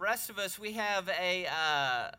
rest 0.00 0.30
of 0.30 0.38
us, 0.38 0.58
we 0.58 0.72
have 0.72 1.10
a, 1.20 1.46
uh, 1.46 2.10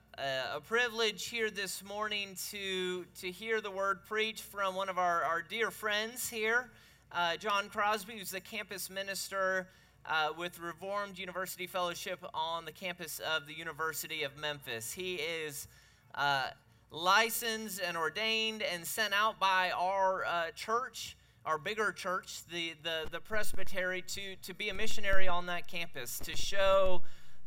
a 0.56 0.62
privilege 0.62 1.30
here 1.30 1.50
this 1.50 1.84
morning 1.84 2.36
to, 2.52 3.06
to 3.20 3.32
hear 3.32 3.60
the 3.60 3.72
word 3.72 4.06
preached 4.08 4.44
from 4.44 4.76
one 4.76 4.88
of 4.88 5.00
our, 5.00 5.24
our 5.24 5.42
dear 5.42 5.72
friends 5.72 6.30
here, 6.30 6.70
uh, 7.12 7.38
John 7.38 7.70
Crosby, 7.70 8.20
who's 8.20 8.30
the 8.30 8.40
campus 8.40 8.92
minister 8.92 9.68
uh, 10.06 10.30
with 10.38 10.60
Reformed 10.60 11.18
University 11.18 11.66
Fellowship 11.66 12.24
on 12.36 12.66
the 12.66 12.72
campus 12.72 13.20
of 13.20 13.48
the 13.48 13.54
University 13.54 14.22
of 14.22 14.38
Memphis. 14.38 14.94
He 14.94 15.16
is 15.16 15.68
uh, 16.14 16.50
licensed 16.92 17.82
and 17.84 17.98
ordained 17.98 18.62
and 18.62 18.86
sent 18.86 19.16
out 19.16 19.40
by 19.40 19.72
our 19.72 20.24
uh, 20.26 20.52
church 20.56 21.18
our 21.44 21.58
bigger 21.58 21.92
church, 21.92 22.42
the, 22.52 22.74
the, 22.84 23.08
the 23.12 23.20
presbytery, 23.20 24.04
to, 24.04 24.36
to 24.44 24.54
be 24.54 24.70
a 24.70 24.74
missionary 24.76 25.28
on 25.28 25.48
that 25.48 25.68
campus, 25.68 26.20
to 26.20 26.38
show 26.38 27.02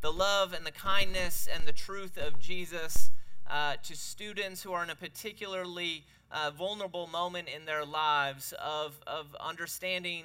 the 0.04 0.12
love 0.12 0.52
and 0.52 0.66
the 0.66 0.70
kindness 0.70 1.48
and 1.50 1.64
the 1.64 1.72
truth 1.72 2.18
of 2.18 2.38
Jesus 2.38 3.10
uh, 3.50 3.76
to 3.82 3.96
students 3.96 4.62
who 4.62 4.70
are 4.70 4.84
in 4.84 4.90
a 4.90 4.94
particularly 4.94 6.04
uh, 6.30 6.50
vulnerable 6.50 7.06
moment 7.06 7.48
in 7.48 7.64
their 7.64 7.86
lives 7.86 8.52
of, 8.62 9.00
of 9.06 9.34
understanding 9.40 10.24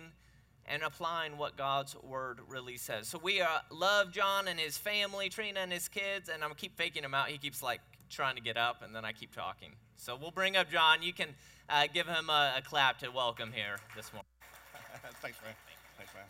and 0.65 0.83
applying 0.83 1.37
what 1.37 1.55
God's 1.55 1.95
word 2.03 2.41
really 2.49 2.75
says. 2.75 3.07
So 3.07 3.21
we 3.23 3.39
uh, 3.39 3.47
love 3.71 4.11
John 4.11 4.49
and 4.49 4.59
his 4.59 4.77
family, 4.77 5.29
Trina 5.29 5.61
and 5.61 5.71
his 5.71 5.87
kids, 5.87 6.27
and 6.27 6.43
I'm 6.43 6.53
keep 6.55 6.75
faking 6.75 7.05
him 7.05 7.13
out. 7.13 7.29
He 7.29 7.37
keeps 7.37 7.63
like 7.63 7.79
trying 8.09 8.35
to 8.35 8.41
get 8.41 8.57
up, 8.57 8.81
and 8.83 8.93
then 8.93 9.05
I 9.05 9.13
keep 9.13 9.33
talking. 9.33 9.71
So 9.95 10.17
we'll 10.19 10.31
bring 10.31 10.57
up 10.57 10.69
John. 10.69 11.01
You 11.01 11.13
can 11.13 11.29
uh, 11.69 11.87
give 11.93 12.05
him 12.05 12.29
a, 12.29 12.55
a, 12.57 12.61
clap 12.61 12.99
to 12.99 13.11
welcome 13.11 13.53
here 13.53 13.77
this 13.95 14.11
morning. 14.11 14.27
Thanks, 15.21 15.37
man. 15.41 15.53
Thanks, 15.97 16.13
man. 16.13 16.25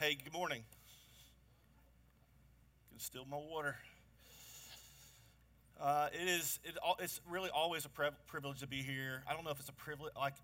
Hey, 0.00 0.14
good 0.14 0.32
morning. 0.32 0.62
Can 2.88 3.00
still 3.00 3.24
my 3.28 3.36
water. 3.36 3.74
Uh, 5.80 6.06
it 6.12 6.28
is. 6.28 6.60
It, 6.62 6.78
it's 7.00 7.20
really 7.28 7.50
always 7.50 7.84
a 7.84 7.88
privilege 8.28 8.60
to 8.60 8.68
be 8.68 8.76
here. 8.76 9.24
I 9.28 9.32
don't 9.34 9.44
know 9.44 9.50
if 9.50 9.58
it's 9.58 9.70
a 9.70 9.72
privilege. 9.72 10.12
Like, 10.16 10.34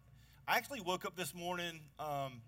I 0.48 0.56
actually 0.56 0.80
woke 0.80 1.04
up 1.04 1.14
this 1.14 1.32
morning 1.36 1.78
um, 2.00 2.42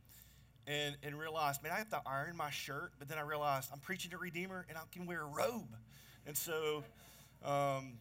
and 0.67 0.97
and 1.05 1.17
realized, 1.17 1.63
man, 1.63 1.71
I 1.71 1.79
have 1.79 1.91
to 1.91 2.03
iron 2.05 2.37
my 2.37 2.51
shirt. 2.51 2.91
But 2.99 3.09
then 3.09 3.19
I 3.19 3.23
realized 3.23 3.71
I'm 3.73 3.79
preaching 3.79 4.11
to 4.11 4.19
Redeemer, 4.19 4.67
and 4.69 4.77
I 4.77 4.81
can 4.91 5.07
wear 5.07 5.23
a 5.23 5.27
robe. 5.27 5.77
And 6.27 6.37
so, 6.37 6.83
um, 7.45 7.99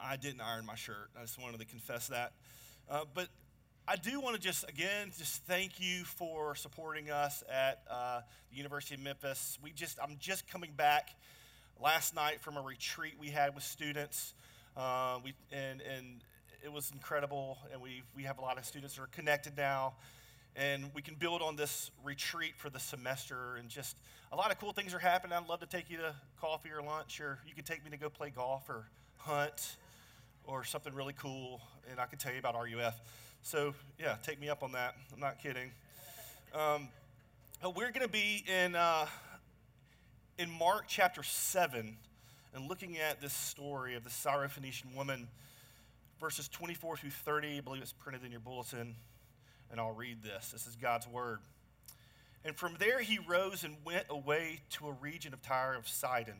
I 0.00 0.16
didn't 0.16 0.40
iron 0.40 0.66
my 0.66 0.74
shirt. 0.74 1.10
I 1.16 1.20
just 1.20 1.40
wanted 1.40 1.60
to 1.60 1.66
confess 1.66 2.08
that. 2.08 2.32
Uh, 2.90 3.04
but 3.14 3.28
I 3.90 3.96
do 3.96 4.20
want 4.20 4.36
to 4.36 4.42
just, 4.42 4.68
again, 4.68 5.10
just 5.16 5.42
thank 5.44 5.80
you 5.80 6.04
for 6.04 6.54
supporting 6.54 7.10
us 7.10 7.42
at 7.50 7.80
uh, 7.90 8.20
the 8.50 8.56
University 8.58 8.96
of 8.96 9.00
Memphis. 9.00 9.58
We 9.62 9.70
just, 9.70 9.98
I'm 10.02 10.16
just 10.20 10.46
coming 10.46 10.72
back 10.76 11.08
last 11.82 12.14
night 12.14 12.42
from 12.42 12.58
a 12.58 12.60
retreat 12.60 13.14
we 13.18 13.28
had 13.28 13.54
with 13.54 13.64
students. 13.64 14.34
Uh, 14.76 15.20
we, 15.24 15.32
and, 15.52 15.80
and 15.80 16.20
it 16.62 16.70
was 16.70 16.90
incredible. 16.92 17.56
And 17.72 17.80
we, 17.80 18.02
we 18.14 18.24
have 18.24 18.36
a 18.36 18.42
lot 18.42 18.58
of 18.58 18.66
students 18.66 18.96
that 18.96 19.04
are 19.04 19.06
connected 19.06 19.56
now. 19.56 19.94
And 20.54 20.90
we 20.94 21.00
can 21.00 21.14
build 21.14 21.40
on 21.40 21.56
this 21.56 21.90
retreat 22.04 22.56
for 22.58 22.68
the 22.68 22.80
semester. 22.80 23.56
And 23.58 23.70
just 23.70 23.96
a 24.32 24.36
lot 24.36 24.52
of 24.52 24.60
cool 24.60 24.74
things 24.74 24.92
are 24.92 24.98
happening. 24.98 25.32
I'd 25.34 25.48
love 25.48 25.60
to 25.60 25.66
take 25.66 25.88
you 25.88 25.96
to 25.96 26.14
coffee 26.42 26.68
or 26.72 26.82
lunch, 26.82 27.22
or 27.22 27.38
you 27.48 27.54
can 27.54 27.64
take 27.64 27.82
me 27.86 27.90
to 27.92 27.96
go 27.96 28.10
play 28.10 28.28
golf 28.28 28.68
or 28.68 28.84
hunt 29.16 29.76
or 30.48 30.64
something 30.64 30.94
really 30.94 31.12
cool, 31.12 31.60
and 31.90 32.00
I 32.00 32.06
can 32.06 32.18
tell 32.18 32.32
you 32.32 32.38
about 32.38 32.54
RUF. 32.54 32.94
So, 33.42 33.74
yeah, 33.98 34.16
take 34.22 34.40
me 34.40 34.48
up 34.48 34.62
on 34.62 34.72
that. 34.72 34.94
I'm 35.12 35.20
not 35.20 35.40
kidding. 35.42 35.70
Um, 36.54 36.88
we're 37.62 37.90
going 37.90 38.06
to 38.06 38.08
be 38.08 38.44
in, 38.46 38.74
uh, 38.74 39.06
in 40.38 40.50
Mark 40.50 40.84
chapter 40.86 41.22
7 41.22 41.96
and 42.54 42.68
looking 42.68 42.98
at 42.98 43.20
this 43.20 43.32
story 43.32 43.94
of 43.94 44.04
the 44.04 44.10
Syrophoenician 44.10 44.94
woman, 44.94 45.28
verses 46.20 46.48
24 46.48 46.98
through 46.98 47.10
30. 47.10 47.58
I 47.58 47.60
believe 47.60 47.82
it's 47.82 47.92
printed 47.92 48.24
in 48.24 48.30
your 48.30 48.40
bulletin, 48.40 48.94
and 49.70 49.80
I'll 49.80 49.94
read 49.94 50.22
this. 50.22 50.50
This 50.50 50.66
is 50.66 50.76
God's 50.76 51.08
word. 51.08 51.38
And 52.44 52.54
from 52.54 52.76
there 52.78 53.00
he 53.00 53.18
rose 53.18 53.64
and 53.64 53.76
went 53.84 54.06
away 54.10 54.60
to 54.70 54.88
a 54.88 54.92
region 54.92 55.32
of 55.32 55.42
Tyre 55.42 55.74
of 55.74 55.88
Sidon. 55.88 56.36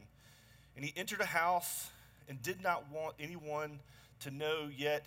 And 0.77 0.85
he 0.85 0.93
entered 0.97 1.21
a 1.21 1.27
house 1.27 1.91
and 2.29 2.41
did 2.43 2.63
not 2.63 2.91
want 2.93 3.15
anyone 3.19 3.81
to 4.21 4.31
know, 4.31 4.69
yet, 4.77 5.07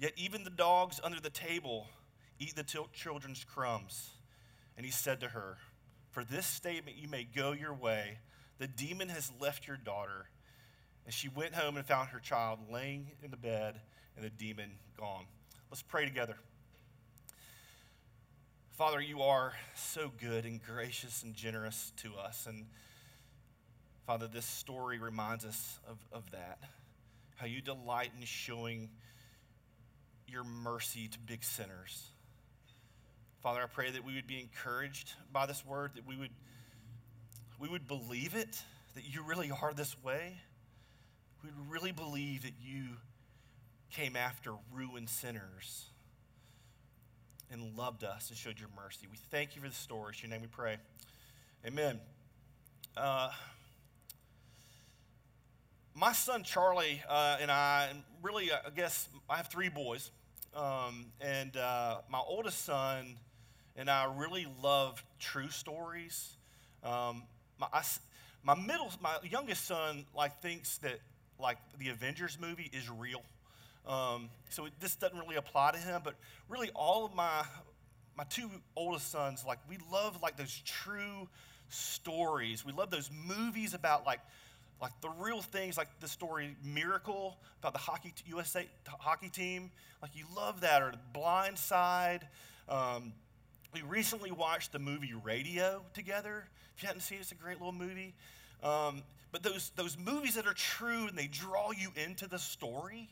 Yet 0.00 0.14
even 0.16 0.44
the 0.44 0.50
dogs 0.50 0.98
under 1.04 1.20
the 1.20 1.30
table 1.30 1.86
eat 2.38 2.56
the 2.56 2.64
children's 2.92 3.44
crumbs. 3.44 4.10
And 4.76 4.86
he 4.86 4.90
said 4.90 5.20
to 5.20 5.28
her, 5.28 5.58
For 6.10 6.24
this 6.24 6.46
statement 6.46 6.96
you 6.96 7.06
may 7.06 7.24
go 7.24 7.52
your 7.52 7.74
way. 7.74 8.18
The 8.58 8.66
demon 8.66 9.10
has 9.10 9.30
left 9.38 9.68
your 9.68 9.76
daughter. 9.76 10.26
And 11.04 11.12
she 11.12 11.28
went 11.28 11.54
home 11.54 11.76
and 11.76 11.84
found 11.84 12.08
her 12.08 12.18
child 12.18 12.60
laying 12.72 13.10
in 13.22 13.30
the 13.30 13.36
bed 13.36 13.78
and 14.16 14.24
the 14.24 14.30
demon 14.30 14.70
gone. 14.98 15.26
Let's 15.70 15.82
pray 15.82 16.06
together. 16.06 16.36
Father, 18.72 19.02
you 19.02 19.20
are 19.20 19.52
so 19.74 20.10
good 20.18 20.46
and 20.46 20.62
gracious 20.62 21.22
and 21.22 21.34
generous 21.34 21.92
to 21.98 22.16
us. 22.16 22.46
And 22.46 22.64
Father, 24.06 24.26
this 24.26 24.46
story 24.46 24.98
reminds 24.98 25.44
us 25.44 25.78
of, 25.86 25.98
of 26.10 26.30
that. 26.30 26.58
How 27.36 27.46
you 27.46 27.60
delight 27.60 28.12
in 28.18 28.24
showing 28.24 28.88
your 30.30 30.44
mercy 30.44 31.08
to 31.08 31.18
big 31.18 31.42
sinners. 31.42 32.08
Father, 33.42 33.60
I 33.62 33.66
pray 33.66 33.90
that 33.90 34.04
we 34.04 34.14
would 34.14 34.26
be 34.26 34.38
encouraged 34.40 35.12
by 35.32 35.46
this 35.46 35.64
word, 35.64 35.92
that 35.94 36.06
we 36.06 36.16
would, 36.16 36.30
we 37.58 37.68
would 37.68 37.88
believe 37.88 38.34
it, 38.34 38.62
that 38.94 39.04
you 39.04 39.22
really 39.22 39.50
are 39.50 39.72
this 39.72 39.96
way. 40.02 40.36
We 41.42 41.50
would 41.50 41.70
really 41.70 41.92
believe 41.92 42.42
that 42.42 42.52
you 42.62 42.84
came 43.90 44.14
after 44.14 44.52
ruined 44.72 45.08
sinners 45.08 45.86
and 47.50 47.76
loved 47.76 48.04
us 48.04 48.28
and 48.28 48.38
showed 48.38 48.60
your 48.60 48.68
mercy. 48.76 49.06
We 49.10 49.16
thank 49.30 49.56
you 49.56 49.62
for 49.62 49.68
the 49.68 49.74
story. 49.74 50.14
In 50.22 50.28
your 50.28 50.38
name 50.38 50.42
we 50.42 50.48
pray. 50.48 50.76
Amen. 51.66 51.98
Uh, 52.96 53.30
my 55.94 56.12
son 56.12 56.42
Charlie 56.44 57.02
uh, 57.08 57.38
and 57.40 57.50
I, 57.50 57.88
and 57.90 58.02
really, 58.22 58.50
uh, 58.50 58.56
I 58.66 58.70
guess 58.70 59.08
I 59.28 59.36
have 59.36 59.48
three 59.48 59.68
boys, 59.68 60.10
um, 60.54 61.06
and 61.20 61.56
uh, 61.56 61.98
my 62.10 62.20
oldest 62.26 62.64
son 62.64 63.16
and 63.76 63.88
I 63.88 64.12
really 64.16 64.46
love 64.62 65.02
true 65.18 65.48
stories. 65.48 66.36
Um, 66.82 67.22
my, 67.58 67.66
I, 67.72 67.82
my 68.42 68.54
middle, 68.54 68.90
my 69.00 69.16
youngest 69.22 69.66
son, 69.66 70.04
like 70.14 70.40
thinks 70.42 70.78
that 70.78 70.98
like 71.38 71.58
the 71.78 71.88
Avengers 71.88 72.38
movie 72.40 72.70
is 72.72 72.90
real. 72.90 73.22
Um, 73.86 74.28
so 74.50 74.66
it, 74.66 74.72
this 74.80 74.94
doesn't 74.96 75.18
really 75.18 75.36
apply 75.36 75.72
to 75.72 75.78
him, 75.78 76.02
but 76.04 76.14
really 76.48 76.70
all 76.74 77.06
of 77.06 77.14
my 77.14 77.44
my 78.16 78.24
two 78.24 78.50
oldest 78.76 79.10
sons, 79.10 79.44
like 79.46 79.58
we 79.68 79.78
love 79.90 80.20
like 80.22 80.36
those 80.36 80.60
true 80.66 81.28
stories. 81.70 82.64
We 82.64 82.72
love 82.72 82.90
those 82.90 83.10
movies 83.26 83.72
about 83.72 84.04
like 84.04 84.20
like 84.80 84.98
the 85.00 85.10
real 85.18 85.42
things, 85.42 85.76
like 85.76 85.88
the 86.00 86.08
story 86.08 86.56
Miracle 86.64 87.36
about 87.60 87.72
the 87.72 87.78
hockey 87.78 88.12
USA 88.26 88.66
hockey 88.88 89.28
team. 89.28 89.70
Like 90.00 90.12
you 90.14 90.24
love 90.34 90.62
that, 90.62 90.82
or 90.82 90.92
Blind 91.12 91.58
Side. 91.58 92.26
Um, 92.68 93.12
we 93.74 93.82
recently 93.82 94.30
watched 94.30 94.72
the 94.72 94.78
movie 94.78 95.12
Radio 95.22 95.82
together. 95.92 96.44
If 96.76 96.82
you 96.82 96.86
hadn't 96.86 97.02
seen 97.02 97.18
it, 97.18 97.22
it's 97.22 97.32
a 97.32 97.34
great 97.34 97.58
little 97.58 97.72
movie. 97.72 98.14
Um, 98.62 99.02
but 99.32 99.42
those 99.42 99.70
those 99.76 99.98
movies 99.98 100.34
that 100.34 100.46
are 100.46 100.54
true 100.54 101.06
and 101.06 101.16
they 101.16 101.26
draw 101.26 101.70
you 101.72 101.90
into 101.96 102.26
the 102.26 102.38
story 102.38 103.08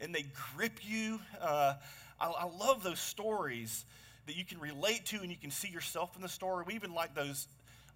and 0.00 0.14
they 0.14 0.24
grip 0.54 0.80
you. 0.82 1.20
Uh, 1.40 1.74
I, 2.20 2.28
I, 2.28 2.44
love 2.44 2.82
those 2.82 3.00
stories 3.00 3.84
that 4.26 4.36
you 4.36 4.44
can 4.44 4.60
relate 4.60 5.06
to 5.06 5.20
and 5.20 5.30
you 5.30 5.36
can 5.36 5.50
see 5.50 5.68
yourself 5.68 6.14
in 6.16 6.22
the 6.22 6.28
story. 6.28 6.64
We 6.66 6.74
even 6.74 6.92
like 6.92 7.14
those. 7.14 7.48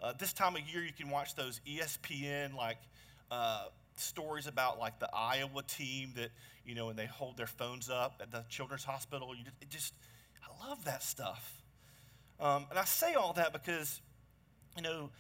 Uh, 0.02 0.12
this 0.19 0.34
time 0.34 0.56
of 0.56 0.62
year, 0.69 0.84
you 0.84 0.93
can 0.93 1.08
watch 1.08 1.34
those 1.34 1.61
ESPN 1.67 2.55
like 2.55 2.76
uh, 3.31 3.67
stories 3.96 4.46
about 4.46 4.78
like 4.78 4.99
the 4.99 5.08
Iowa 5.12 5.62
team 5.62 6.12
that 6.17 6.31
you 6.67 6.75
know, 6.75 6.88
and 6.90 6.99
they 6.99 7.06
hold 7.06 7.37
their 7.37 7.46
phones 7.46 7.88
up 7.88 8.20
at 8.20 8.32
the 8.32 8.44
children's 8.49 8.84
hospital. 8.84 9.34
You 9.34 9.44
just, 9.44 9.56
it 9.62 9.70
just, 9.70 9.94
I 10.43 10.69
love 10.69 10.84
that 10.84 11.02
stuff. 11.02 11.62
Um, 12.40 12.67
and 12.70 12.78
I 12.78 12.84
say 12.84 13.14
all 13.14 13.32
that 13.34 13.52
because, 13.52 14.00
you 14.76 14.82
know, 14.82 15.11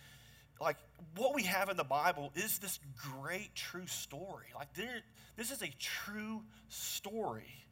like 0.60 0.76
what 1.16 1.34
we 1.34 1.44
have 1.44 1.68
in 1.68 1.76
the 1.76 1.84
Bible 1.84 2.32
is 2.34 2.58
this 2.58 2.80
great 3.20 3.54
true 3.54 3.86
story. 3.86 4.46
Like 4.54 4.72
there, 4.74 5.02
this 5.36 5.50
is 5.50 5.62
a 5.62 5.70
true 5.78 6.42
story. 6.68 7.64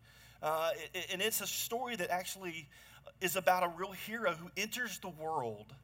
Uh, 0.43 0.71
and 1.13 1.21
it's 1.21 1.41
a 1.41 1.47
story 1.47 1.97
that 1.97 2.11
actually 2.11 2.69
is 3.21 3.37
about 3.37 3.65
a 3.65 3.73
real 3.77 3.93
hero 3.93 4.33
who 4.33 4.51
enters 4.57 4.99
the 4.99 5.09
world 5.09 5.75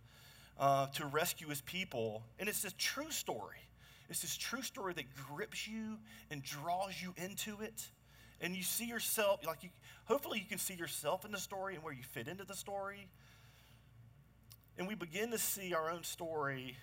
uh, 0.58 0.86
to 0.88 1.06
rescue 1.06 1.48
his 1.48 1.60
people. 1.62 2.22
And 2.38 2.48
it's 2.48 2.64
a 2.64 2.70
true 2.72 3.10
story. 3.10 3.56
It's 4.10 4.22
this 4.22 4.36
true 4.36 4.62
story 4.62 4.92
that 4.94 5.04
grips 5.14 5.68
you 5.68 5.98
and 6.30 6.42
draws 6.42 7.00
you 7.00 7.14
into 7.16 7.60
it. 7.60 7.88
And 8.40 8.56
you 8.56 8.62
see 8.62 8.86
yourself, 8.86 9.46
like 9.46 9.62
you, 9.62 9.68
hopefully 10.04 10.40
you 10.40 10.46
can 10.46 10.58
see 10.58 10.74
yourself 10.74 11.24
in 11.24 11.30
the 11.30 11.38
story 11.38 11.76
and 11.76 11.84
where 11.84 11.92
you 11.92 12.02
fit 12.02 12.26
into 12.26 12.44
the 12.44 12.56
story. 12.56 13.06
And 14.76 14.88
we 14.88 14.96
begin 14.96 15.30
to 15.30 15.38
see 15.38 15.74
our 15.74 15.90
own 15.90 16.02
story 16.02 16.76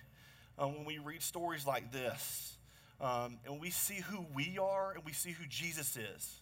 um, 0.58 0.74
when 0.76 0.84
we 0.86 0.98
read 0.98 1.22
stories 1.22 1.66
like 1.66 1.92
this. 1.92 2.56
Um, 3.00 3.38
and 3.44 3.60
we 3.60 3.70
see 3.70 3.96
who 3.96 4.24
we 4.34 4.58
are 4.58 4.92
and 4.92 5.04
we 5.04 5.12
see 5.12 5.32
who 5.32 5.44
Jesus 5.48 5.96
is. 5.96 6.40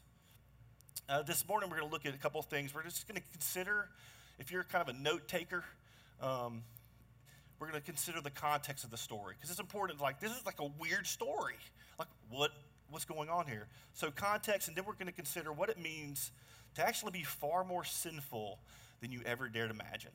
Uh, 1.08 1.22
this 1.22 1.46
morning, 1.48 1.68
we're 1.68 1.78
going 1.78 1.88
to 1.88 1.92
look 1.92 2.06
at 2.06 2.14
a 2.14 2.18
couple 2.18 2.38
of 2.38 2.46
things. 2.46 2.74
We're 2.74 2.84
just 2.84 3.08
going 3.08 3.20
to 3.20 3.28
consider, 3.32 3.88
if 4.38 4.52
you're 4.52 4.64
kind 4.64 4.88
of 4.88 4.94
a 4.94 4.98
note 4.98 5.26
taker, 5.28 5.64
um, 6.20 6.62
we're 7.58 7.68
going 7.68 7.80
to 7.80 7.84
consider 7.84 8.20
the 8.20 8.30
context 8.30 8.84
of 8.84 8.90
the 8.90 8.96
story 8.96 9.34
because 9.36 9.50
it's 9.50 9.60
important. 9.60 10.00
Like, 10.00 10.20
this 10.20 10.32
is 10.32 10.44
like 10.44 10.60
a 10.60 10.68
weird 10.78 11.06
story. 11.06 11.54
Like, 11.98 12.08
what, 12.30 12.50
what's 12.90 13.04
going 13.04 13.28
on 13.28 13.46
here? 13.46 13.66
So, 13.94 14.10
context, 14.10 14.68
and 14.68 14.76
then 14.76 14.84
we're 14.84 14.94
going 14.94 15.06
to 15.06 15.12
consider 15.12 15.52
what 15.52 15.70
it 15.70 15.78
means 15.78 16.32
to 16.74 16.86
actually 16.86 17.12
be 17.12 17.22
far 17.22 17.64
more 17.64 17.84
sinful 17.84 18.58
than 19.00 19.12
you 19.12 19.20
ever 19.24 19.48
dared 19.48 19.70
imagine. 19.70 20.10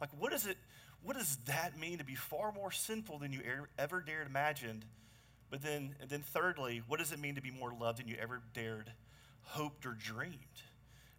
Like, 0.00 0.10
what, 0.18 0.32
is 0.32 0.46
it, 0.46 0.56
what 1.02 1.16
does 1.16 1.36
that 1.46 1.78
mean 1.78 1.98
to 1.98 2.04
be 2.04 2.14
far 2.14 2.52
more 2.52 2.72
sinful 2.72 3.18
than 3.18 3.32
you 3.32 3.40
er, 3.46 3.68
ever 3.78 4.00
dared 4.00 4.26
imagine? 4.26 4.84
But 5.50 5.62
then, 5.62 5.94
and 6.00 6.08
then 6.08 6.22
thirdly, 6.22 6.82
what 6.86 6.98
does 6.98 7.12
it 7.12 7.18
mean 7.18 7.34
to 7.36 7.42
be 7.42 7.50
more 7.50 7.72
loved 7.72 7.98
than 7.98 8.08
you 8.08 8.16
ever 8.20 8.40
dared, 8.54 8.90
hoped, 9.42 9.86
or 9.86 9.92
dreamed? 9.92 10.34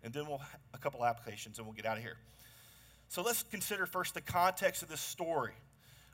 And 0.03 0.13
then 0.13 0.25
we'll 0.27 0.41
a 0.74 0.77
couple 0.77 1.06
applications 1.06 1.57
and 1.57 1.67
we'll 1.67 1.75
get 1.75 1.85
out 1.85 1.97
of 1.97 2.03
here. 2.03 2.17
So 3.11 3.21
let's 3.21 3.43
consider 3.43 3.85
first 3.85 4.13
the 4.13 4.21
context 4.21 4.83
of 4.83 4.87
this 4.87 5.01
story. 5.01 5.51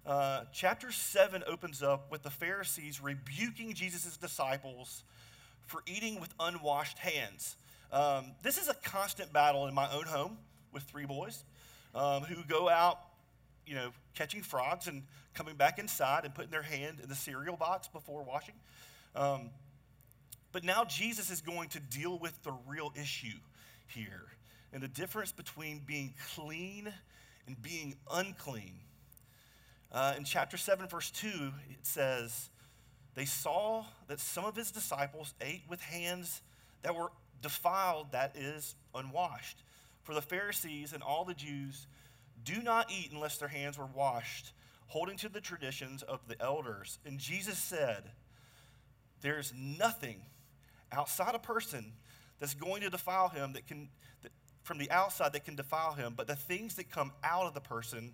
Uh, 0.03 0.45
chapter 0.51 0.91
7 0.91 1.43
opens 1.45 1.83
up 1.83 2.09
with 2.09 2.23
the 2.23 2.31
Pharisees 2.31 2.99
rebuking 3.03 3.75
Jesus' 3.75 4.17
disciples 4.17 5.03
for 5.67 5.83
eating 5.85 6.19
with 6.19 6.33
unwashed 6.39 6.97
hands. 6.97 7.55
Um, 7.91 8.31
this 8.41 8.57
is 8.57 8.67
a 8.67 8.73
constant 8.73 9.31
battle 9.31 9.67
in 9.67 9.75
my 9.75 9.87
own 9.93 10.05
home 10.05 10.39
with 10.73 10.81
three 10.85 11.05
boys 11.05 11.43
um, 11.93 12.23
who 12.23 12.43
go 12.45 12.67
out, 12.67 12.99
you 13.67 13.75
know, 13.75 13.91
catching 14.15 14.41
frogs 14.41 14.87
and 14.87 15.03
coming 15.35 15.53
back 15.53 15.77
inside 15.77 16.25
and 16.25 16.33
putting 16.33 16.49
their 16.49 16.63
hand 16.63 16.97
in 17.03 17.09
the 17.09 17.15
cereal 17.15 17.57
box 17.57 17.87
before 17.87 18.23
washing. 18.23 18.55
Um, 19.15 19.51
but 20.51 20.63
now 20.63 20.83
Jesus 20.83 21.29
is 21.29 21.41
going 21.41 21.69
to 21.69 21.79
deal 21.79 22.17
with 22.17 22.41
the 22.41 22.53
real 22.67 22.91
issue 22.95 23.37
here 23.85 24.31
and 24.73 24.81
the 24.81 24.87
difference 24.87 25.31
between 25.31 25.79
being 25.85 26.13
clean 26.35 26.91
and 27.47 27.61
being 27.61 27.95
unclean. 28.11 28.75
Uh, 29.91 30.13
in 30.17 30.23
chapter 30.23 30.57
7, 30.57 30.87
verse 30.87 31.09
2, 31.11 31.27
it 31.69 31.85
says, 31.85 32.49
They 33.15 33.25
saw 33.25 33.85
that 34.07 34.19
some 34.19 34.45
of 34.45 34.55
his 34.55 34.71
disciples 34.71 35.33
ate 35.41 35.63
with 35.69 35.81
hands 35.81 36.41
that 36.81 36.95
were 36.95 37.11
defiled, 37.41 38.11
that 38.11 38.35
is, 38.35 38.75
unwashed. 38.93 39.63
For 40.03 40.13
the 40.13 40.21
Pharisees 40.21 40.93
and 40.93 41.01
all 41.01 41.25
the 41.25 41.33
Jews 41.33 41.87
do 42.43 42.61
not 42.61 42.91
eat 42.91 43.11
unless 43.11 43.37
their 43.37 43.47
hands 43.47 43.77
were 43.77 43.89
washed, 43.93 44.53
holding 44.87 45.17
to 45.17 45.29
the 45.29 45.41
traditions 45.41 46.03
of 46.03 46.19
the 46.27 46.41
elders. 46.41 46.99
And 47.05 47.17
Jesus 47.17 47.57
said, 47.57 48.03
There's 49.21 49.53
nothing 49.55 50.21
outside 50.91 51.35
a 51.35 51.39
person 51.39 51.93
that's 52.39 52.53
going 52.53 52.81
to 52.81 52.89
defile 52.89 53.29
him 53.29 53.53
that 53.53 53.67
can 53.67 53.89
that, 54.21 54.31
from 54.67 54.77
the 54.77 54.91
outside 54.91 55.31
that 55.31 55.45
can 55.45 55.55
defile 55.55 55.93
him, 55.93 56.13
but 56.15 56.27
the 56.27 56.35
things 56.35 56.75
that 56.75 56.91
come 56.91 57.13
out 57.23 57.45
of 57.45 57.53
the 57.53 57.61
person 57.61 58.11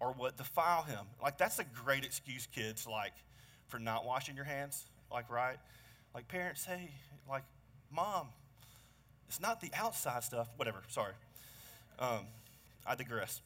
are 0.00 0.10
what 0.10 0.36
defile 0.36 0.82
him. 0.82 1.06
Like 1.22 1.38
that's 1.38 1.60
a 1.60 1.64
great 1.84 2.04
excuse, 2.04 2.48
kids, 2.52 2.84
like 2.84 3.12
for 3.68 3.78
not 3.78 4.04
washing 4.04 4.34
your 4.34 4.44
hands. 4.44 4.84
Like, 5.10 5.30
right? 5.30 5.56
Like 6.14 6.26
parents, 6.26 6.64
hey, 6.64 6.90
like, 7.30 7.44
mom, 7.92 8.26
it's 9.28 9.40
not 9.40 9.60
the 9.60 9.70
outside 9.72 10.24
stuff, 10.24 10.48
whatever, 10.56 10.82
sorry. 10.88 11.12
Um, 12.00 12.26
I 12.84 12.96
digress. 12.96 13.40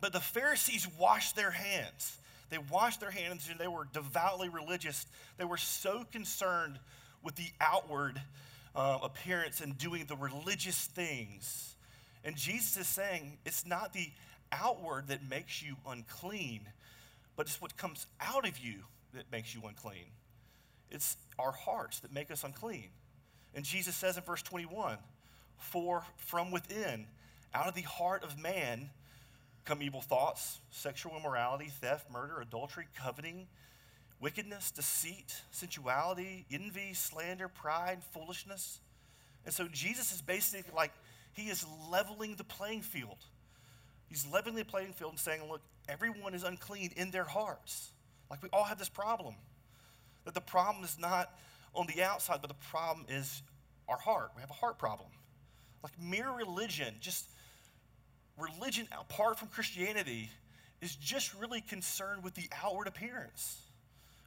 But 0.00 0.12
the 0.12 0.20
Pharisees 0.20 0.88
washed 0.98 1.36
their 1.36 1.52
hands. 1.52 2.18
They 2.50 2.58
washed 2.58 2.98
their 2.98 3.10
hands 3.12 3.48
and 3.48 3.60
they 3.60 3.68
were 3.68 3.86
devoutly 3.92 4.48
religious. 4.48 5.06
They 5.38 5.44
were 5.44 5.56
so 5.58 6.04
concerned 6.10 6.80
with 7.22 7.36
the 7.36 7.50
outward 7.60 8.20
uh, 8.74 8.98
appearance 9.02 9.60
and 9.60 9.76
doing 9.76 10.04
the 10.06 10.16
religious 10.16 10.86
things. 10.86 11.74
And 12.24 12.36
Jesus 12.36 12.76
is 12.76 12.86
saying 12.86 13.38
it's 13.44 13.66
not 13.66 13.92
the 13.92 14.10
outward 14.50 15.08
that 15.08 15.28
makes 15.28 15.62
you 15.62 15.76
unclean, 15.86 16.60
but 17.36 17.46
it's 17.46 17.60
what 17.60 17.76
comes 17.76 18.06
out 18.20 18.46
of 18.46 18.58
you 18.58 18.80
that 19.14 19.30
makes 19.32 19.54
you 19.54 19.62
unclean. 19.66 20.06
It's 20.90 21.16
our 21.38 21.52
hearts 21.52 22.00
that 22.00 22.12
make 22.12 22.30
us 22.30 22.44
unclean. 22.44 22.90
And 23.54 23.64
Jesus 23.64 23.96
says 23.96 24.16
in 24.16 24.22
verse 24.22 24.42
21 24.42 24.98
For 25.56 26.04
from 26.16 26.50
within, 26.50 27.06
out 27.54 27.66
of 27.66 27.74
the 27.74 27.82
heart 27.82 28.24
of 28.24 28.38
man, 28.38 28.90
come 29.64 29.82
evil 29.82 30.00
thoughts, 30.00 30.60
sexual 30.70 31.16
immorality, 31.16 31.68
theft, 31.80 32.10
murder, 32.10 32.40
adultery, 32.40 32.86
coveting, 32.96 33.46
wickedness, 34.22 34.70
deceit, 34.70 35.34
sensuality, 35.50 36.46
envy, 36.50 36.94
slander, 36.94 37.48
pride, 37.48 37.98
foolishness. 38.12 38.78
And 39.44 39.52
so 39.52 39.66
Jesus 39.66 40.12
is 40.14 40.22
basically 40.22 40.70
like, 40.74 40.92
he 41.32 41.48
is 41.48 41.66
leveling 41.90 42.36
the 42.36 42.44
playing 42.44 42.82
field. 42.82 43.18
He's 44.06 44.24
leveling 44.32 44.54
the 44.54 44.64
playing 44.64 44.92
field 44.92 45.10
and 45.10 45.18
saying, 45.18 45.40
look, 45.50 45.60
everyone 45.88 46.34
is 46.34 46.44
unclean 46.44 46.92
in 46.96 47.10
their 47.10 47.24
hearts. 47.24 47.90
Like 48.30 48.42
we 48.42 48.48
all 48.52 48.64
have 48.64 48.78
this 48.78 48.88
problem. 48.88 49.34
That 50.24 50.34
the 50.34 50.40
problem 50.40 50.84
is 50.84 50.98
not 51.00 51.34
on 51.74 51.88
the 51.92 52.02
outside, 52.04 52.38
but 52.40 52.48
the 52.48 52.66
problem 52.70 53.06
is 53.08 53.42
our 53.88 53.98
heart. 53.98 54.30
We 54.36 54.40
have 54.40 54.50
a 54.50 54.54
heart 54.54 54.78
problem. 54.78 55.08
Like 55.82 56.00
mere 56.00 56.30
religion, 56.30 56.94
just 57.00 57.28
religion 58.38 58.86
apart 58.92 59.38
from 59.38 59.48
Christianity, 59.48 60.30
is 60.80 60.94
just 60.94 61.34
really 61.34 61.60
concerned 61.60 62.22
with 62.22 62.34
the 62.34 62.48
outward 62.62 62.86
appearance. 62.86 63.62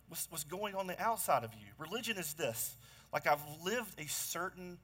What's, 0.07 0.27
what's 0.29 0.43
going 0.43 0.75
on 0.75 0.87
the 0.87 1.01
outside 1.01 1.43
of 1.43 1.53
you? 1.53 1.67
Religion 1.77 2.17
is 2.17 2.33
this 2.33 2.75
like 3.13 3.27
I've 3.27 3.43
lived 3.63 3.99
a 3.99 4.07
certain 4.07 4.77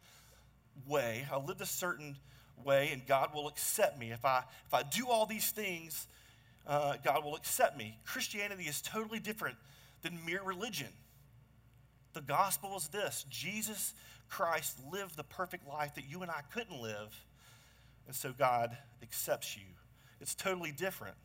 way, 0.88 1.28
I 1.32 1.38
lived 1.38 1.62
a 1.62 1.66
certain 1.66 2.18
way, 2.64 2.90
and 2.92 3.06
God 3.06 3.34
will 3.34 3.48
accept 3.48 4.00
me. 4.00 4.12
If 4.12 4.24
I, 4.24 4.44
if 4.66 4.74
I 4.74 4.84
do 4.84 5.08
all 5.10 5.26
these 5.26 5.52
things, 5.52 6.08
uh, 6.68 6.96
God 7.04 7.26
will 7.26 7.36
accept 7.36 7.78
me. 7.78 7.98
Christianity 8.06 8.64
is 8.66 8.82
totally 8.82 9.20
different 9.20 9.58
than 10.02 10.18
mere 10.26 10.44
religion. 10.44 10.88
The 12.14 12.22
gospel 12.22 12.76
is 12.78 12.88
this 12.90 13.26
Jesus 13.30 13.94
Christ 14.30 14.80
lived 14.92 15.18
the 15.18 15.24
perfect 15.24 15.68
life 15.68 15.96
that 15.96 16.10
you 16.10 16.22
and 16.22 16.32
I 16.32 16.42
couldn't 16.54 16.82
live, 16.82 17.26
and 18.08 18.16
so 18.16 18.34
God 18.38 18.78
accepts 19.04 19.58
you. 19.58 19.64
It's 20.20 20.36
totally 20.36 20.72
different. 20.72 21.16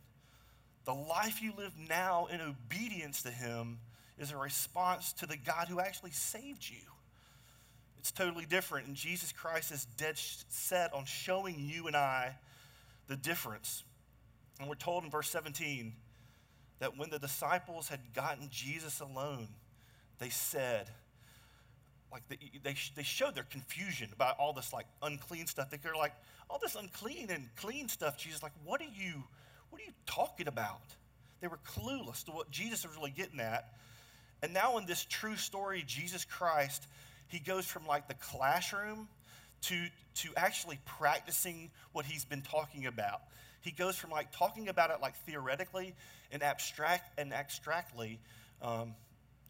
The 0.87 0.93
life 0.93 1.41
you 1.41 1.51
live 1.57 1.73
now 1.89 2.29
in 2.31 2.39
obedience 2.39 3.23
to 3.23 3.29
Him 3.29 3.79
is 4.17 4.31
a 4.31 4.37
response 4.37 5.11
to 5.13 5.25
the 5.25 5.35
God 5.35 5.67
who 5.67 5.81
actually 5.81 6.11
saved 6.11 6.67
you. 6.69 6.77
It's 7.99 8.09
totally 8.09 8.45
different, 8.45 8.87
and 8.87 8.95
Jesus 8.95 9.33
Christ 9.33 9.73
is 9.73 9.83
dead 9.97 10.17
set 10.17 10.93
on 10.93 11.03
showing 11.03 11.55
you 11.59 11.87
and 11.87 11.95
I 11.97 12.37
the 13.07 13.17
difference. 13.17 13.83
And 14.61 14.69
we're 14.69 14.75
told 14.75 15.03
in 15.03 15.09
verse 15.09 15.29
17 15.29 15.91
that 16.79 16.97
when 16.97 17.09
the 17.09 17.19
disciples 17.19 17.89
had 17.89 17.99
gotten 18.13 18.47
Jesus 18.49 19.01
alone, 19.01 19.49
they 20.19 20.29
said, 20.29 20.89
like 22.13 22.23
they, 22.29 22.37
they, 22.63 22.75
they 22.95 23.03
showed 23.03 23.35
their 23.35 23.43
confusion 23.43 24.07
about 24.13 24.39
all 24.39 24.53
this 24.53 24.71
like 24.71 24.85
unclean 25.03 25.47
stuff. 25.47 25.69
They're 25.69 25.95
like, 25.95 26.13
all 26.49 26.59
this 26.61 26.75
unclean 26.75 27.29
and 27.29 27.49
clean 27.57 27.89
stuff. 27.89 28.17
Jesus, 28.17 28.41
like, 28.41 28.53
what 28.63 28.79
are 28.79 28.85
you, 28.85 29.25
what 29.69 29.81
are 29.81 29.85
you 29.85 29.93
talking 30.05 30.47
about? 30.47 30.81
They 31.41 31.47
were 31.47 31.59
clueless 31.65 32.23
to 32.25 32.31
what 32.31 32.49
Jesus 32.49 32.85
was 32.85 32.95
really 32.95 33.11
getting 33.11 33.39
at. 33.39 33.69
And 34.41 34.53
now 34.53 34.77
in 34.77 34.85
this 34.85 35.05
true 35.05 35.35
story, 35.35 35.83
Jesus 35.85 36.25
Christ, 36.25 36.87
he 37.27 37.39
goes 37.39 37.65
from 37.65 37.85
like 37.85 38.07
the 38.07 38.15
classroom 38.15 39.07
to, 39.63 39.87
to 40.15 40.29
actually 40.35 40.79
practicing 40.85 41.71
what 41.91 42.05
he's 42.05 42.25
been 42.25 42.41
talking 42.41 42.85
about. 42.85 43.21
He 43.61 43.71
goes 43.71 43.97
from 43.97 44.11
like 44.11 44.31
talking 44.31 44.69
about 44.69 44.91
it 44.91 44.97
like 45.01 45.15
theoretically 45.25 45.95
and 46.31 46.43
abstract 46.43 47.19
and 47.19 47.33
abstractly 47.33 48.19
um, 48.61 48.93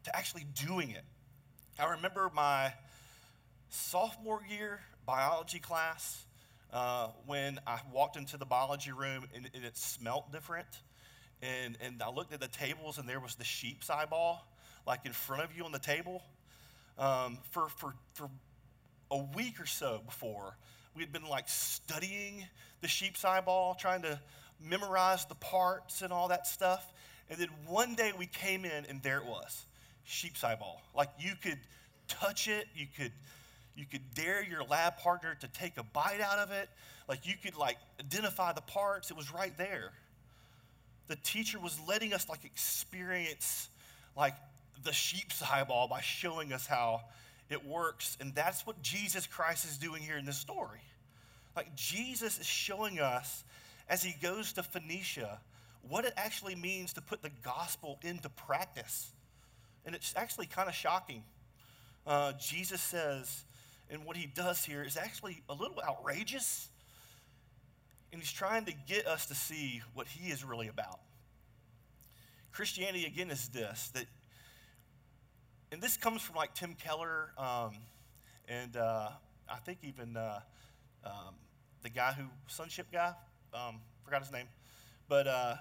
to 0.04 0.16
actually 0.16 0.46
doing 0.66 0.90
it. 0.90 1.04
I 1.78 1.92
remember 1.92 2.30
my 2.34 2.72
sophomore 3.68 4.40
year 4.48 4.80
biology 5.06 5.58
class. 5.58 6.24
Uh, 6.72 7.08
when 7.26 7.58
I 7.66 7.78
walked 7.92 8.16
into 8.16 8.36
the 8.36 8.44
biology 8.44 8.92
room 8.92 9.24
and, 9.34 9.48
and, 9.54 9.64
it 9.64 9.76
smelt 9.76 10.30
different. 10.32 10.66
And, 11.42 11.78
and 11.80 12.02
I 12.02 12.10
looked 12.10 12.32
at 12.32 12.40
the 12.40 12.48
tables 12.48 12.98
and 12.98 13.08
there 13.08 13.20
was 13.20 13.36
the 13.36 13.44
sheep's 13.44 13.90
eyeball, 13.90 14.46
like 14.86 15.06
in 15.06 15.12
front 15.12 15.44
of 15.44 15.56
you 15.56 15.64
on 15.64 15.72
the 15.72 15.78
table. 15.78 16.22
Um, 16.98 17.38
for, 17.50 17.68
for, 17.68 17.94
for 18.14 18.28
a 19.10 19.18
week 19.36 19.60
or 19.60 19.66
so 19.66 20.02
before, 20.04 20.56
we 20.94 21.02
had 21.02 21.12
been 21.12 21.28
like 21.28 21.48
studying 21.48 22.44
the 22.80 22.88
sheep's 22.88 23.24
eyeball, 23.24 23.74
trying 23.74 24.02
to 24.02 24.20
memorize 24.60 25.24
the 25.26 25.36
parts 25.36 26.02
and 26.02 26.12
all 26.12 26.28
that 26.28 26.46
stuff. 26.46 26.92
And 27.30 27.38
then 27.38 27.48
one 27.66 27.94
day 27.94 28.12
we 28.18 28.26
came 28.26 28.64
in 28.64 28.84
and 28.86 29.02
there 29.02 29.18
it 29.18 29.26
was 29.26 29.64
sheep's 30.04 30.42
eyeball. 30.42 30.82
Like 30.96 31.10
you 31.18 31.32
could 31.40 31.58
touch 32.08 32.48
it, 32.48 32.66
you 32.74 32.86
could 32.96 33.12
you 33.78 33.86
could 33.86 34.12
dare 34.14 34.42
your 34.42 34.64
lab 34.64 34.96
partner 34.98 35.36
to 35.40 35.46
take 35.46 35.78
a 35.78 35.84
bite 35.84 36.20
out 36.20 36.40
of 36.40 36.50
it. 36.50 36.68
Like 37.08 37.26
you 37.26 37.34
could 37.40 37.56
like 37.56 37.78
identify 38.00 38.52
the 38.52 38.60
parts. 38.60 39.12
It 39.12 39.16
was 39.16 39.32
right 39.32 39.56
there. 39.56 39.92
The 41.06 41.14
teacher 41.14 41.60
was 41.60 41.78
letting 41.86 42.12
us 42.12 42.28
like 42.28 42.44
experience 42.44 43.68
like 44.16 44.34
the 44.82 44.92
sheep's 44.92 45.40
eyeball 45.42 45.86
by 45.86 46.00
showing 46.00 46.52
us 46.52 46.66
how 46.66 47.02
it 47.50 47.64
works. 47.64 48.18
And 48.20 48.34
that's 48.34 48.66
what 48.66 48.82
Jesus 48.82 49.28
Christ 49.28 49.64
is 49.64 49.78
doing 49.78 50.02
here 50.02 50.18
in 50.18 50.24
this 50.24 50.38
story. 50.38 50.82
Like 51.54 51.74
Jesus 51.76 52.40
is 52.40 52.46
showing 52.46 52.98
us 52.98 53.44
as 53.88 54.02
he 54.02 54.14
goes 54.20 54.52
to 54.54 54.64
Phoenicia 54.64 55.38
what 55.88 56.04
it 56.04 56.12
actually 56.16 56.56
means 56.56 56.94
to 56.94 57.00
put 57.00 57.22
the 57.22 57.30
gospel 57.44 58.00
into 58.02 58.28
practice. 58.28 59.08
And 59.86 59.94
it's 59.94 60.12
actually 60.16 60.46
kind 60.46 60.68
of 60.68 60.74
shocking. 60.74 61.22
Uh, 62.04 62.32
Jesus 62.32 62.80
says, 62.80 63.44
and 63.90 64.04
what 64.04 64.16
he 64.16 64.26
does 64.26 64.64
here 64.64 64.82
is 64.82 64.96
actually 64.96 65.42
a 65.48 65.54
little 65.54 65.80
outrageous. 65.86 66.68
And 68.12 68.20
he's 68.20 68.32
trying 68.32 68.64
to 68.66 68.72
get 68.86 69.06
us 69.06 69.26
to 69.26 69.34
see 69.34 69.82
what 69.94 70.06
he 70.06 70.30
is 70.30 70.44
really 70.44 70.68
about. 70.68 71.00
Christianity, 72.52 73.04
again, 73.04 73.30
is 73.30 73.48
this 73.48 73.90
that, 73.94 74.06
and 75.70 75.82
this 75.82 75.96
comes 75.96 76.22
from 76.22 76.36
like 76.36 76.54
Tim 76.54 76.74
Keller, 76.74 77.30
um, 77.36 77.72
and 78.48 78.76
uh, 78.76 79.10
I 79.48 79.56
think 79.64 79.78
even 79.82 80.16
uh, 80.16 80.40
um, 81.04 81.34
the 81.82 81.90
guy 81.90 82.12
who, 82.12 82.24
Sonship 82.46 82.86
guy, 82.90 83.12
um, 83.52 83.80
forgot 84.04 84.22
his 84.22 84.32
name, 84.32 84.46
but 85.08 85.26
uh, 85.26 85.56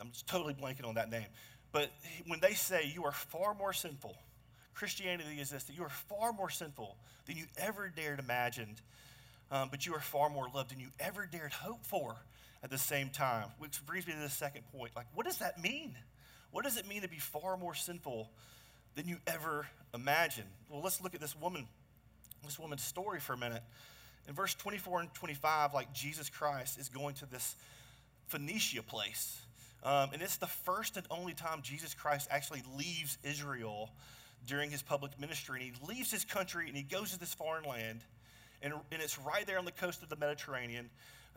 I'm 0.00 0.10
just 0.12 0.26
totally 0.26 0.54
blanking 0.54 0.86
on 0.86 0.94
that 0.94 1.10
name. 1.10 1.26
But 1.72 1.90
when 2.26 2.40
they 2.40 2.52
say 2.52 2.90
you 2.94 3.04
are 3.04 3.12
far 3.12 3.54
more 3.54 3.72
sinful, 3.72 4.16
Christianity 4.78 5.40
is 5.40 5.50
this 5.50 5.64
that 5.64 5.76
you 5.76 5.82
are 5.82 5.88
far 5.88 6.32
more 6.32 6.50
sinful 6.50 6.96
than 7.26 7.36
you 7.36 7.46
ever 7.56 7.88
dared 7.88 8.20
imagine, 8.20 8.76
um, 9.50 9.70
but 9.72 9.84
you 9.84 9.92
are 9.94 10.00
far 10.00 10.30
more 10.30 10.46
loved 10.54 10.70
than 10.70 10.78
you 10.78 10.86
ever 11.00 11.26
dared 11.26 11.52
hope 11.52 11.84
for 11.84 12.14
at 12.62 12.70
the 12.70 12.78
same 12.78 13.10
time. 13.10 13.48
Which 13.58 13.84
brings 13.84 14.06
me 14.06 14.12
to 14.12 14.20
the 14.20 14.28
second 14.28 14.62
point. 14.72 14.92
Like, 14.94 15.06
what 15.14 15.26
does 15.26 15.38
that 15.38 15.60
mean? 15.60 15.96
What 16.52 16.62
does 16.62 16.76
it 16.76 16.86
mean 16.86 17.02
to 17.02 17.08
be 17.08 17.18
far 17.18 17.56
more 17.56 17.74
sinful 17.74 18.30
than 18.94 19.08
you 19.08 19.16
ever 19.26 19.66
imagined? 19.92 20.46
Well, 20.70 20.80
let's 20.80 21.00
look 21.00 21.16
at 21.16 21.20
this 21.20 21.34
woman, 21.34 21.66
this 22.44 22.56
woman's 22.56 22.84
story 22.84 23.18
for 23.18 23.32
a 23.32 23.36
minute. 23.36 23.64
In 24.28 24.34
verse 24.34 24.54
24 24.54 25.00
and 25.00 25.14
25, 25.14 25.74
like 25.74 25.92
Jesus 25.92 26.30
Christ 26.30 26.78
is 26.78 26.88
going 26.88 27.16
to 27.16 27.26
this 27.26 27.56
Phoenicia 28.28 28.84
place. 28.84 29.40
Um, 29.82 30.10
and 30.12 30.22
it's 30.22 30.36
the 30.36 30.46
first 30.46 30.96
and 30.96 31.06
only 31.10 31.34
time 31.34 31.62
Jesus 31.62 31.94
Christ 31.94 32.28
actually 32.30 32.62
leaves 32.76 33.18
Israel 33.24 33.90
during 34.46 34.70
his 34.70 34.82
public 34.82 35.18
ministry. 35.20 35.60
And 35.60 35.76
he 35.76 35.86
leaves 35.86 36.10
his 36.10 36.24
country 36.24 36.68
and 36.68 36.76
he 36.76 36.82
goes 36.82 37.12
to 37.12 37.18
this 37.18 37.34
foreign 37.34 37.64
land. 37.64 38.00
And, 38.62 38.72
and 38.90 39.02
it's 39.02 39.18
right 39.18 39.46
there 39.46 39.58
on 39.58 39.64
the 39.64 39.72
coast 39.72 40.02
of 40.02 40.08
the 40.08 40.16
Mediterranean 40.16 40.90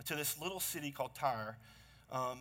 to 0.05 0.15
this 0.15 0.39
little 0.41 0.59
city 0.59 0.91
called 0.91 1.13
Tyre. 1.13 1.57
Um, 2.11 2.39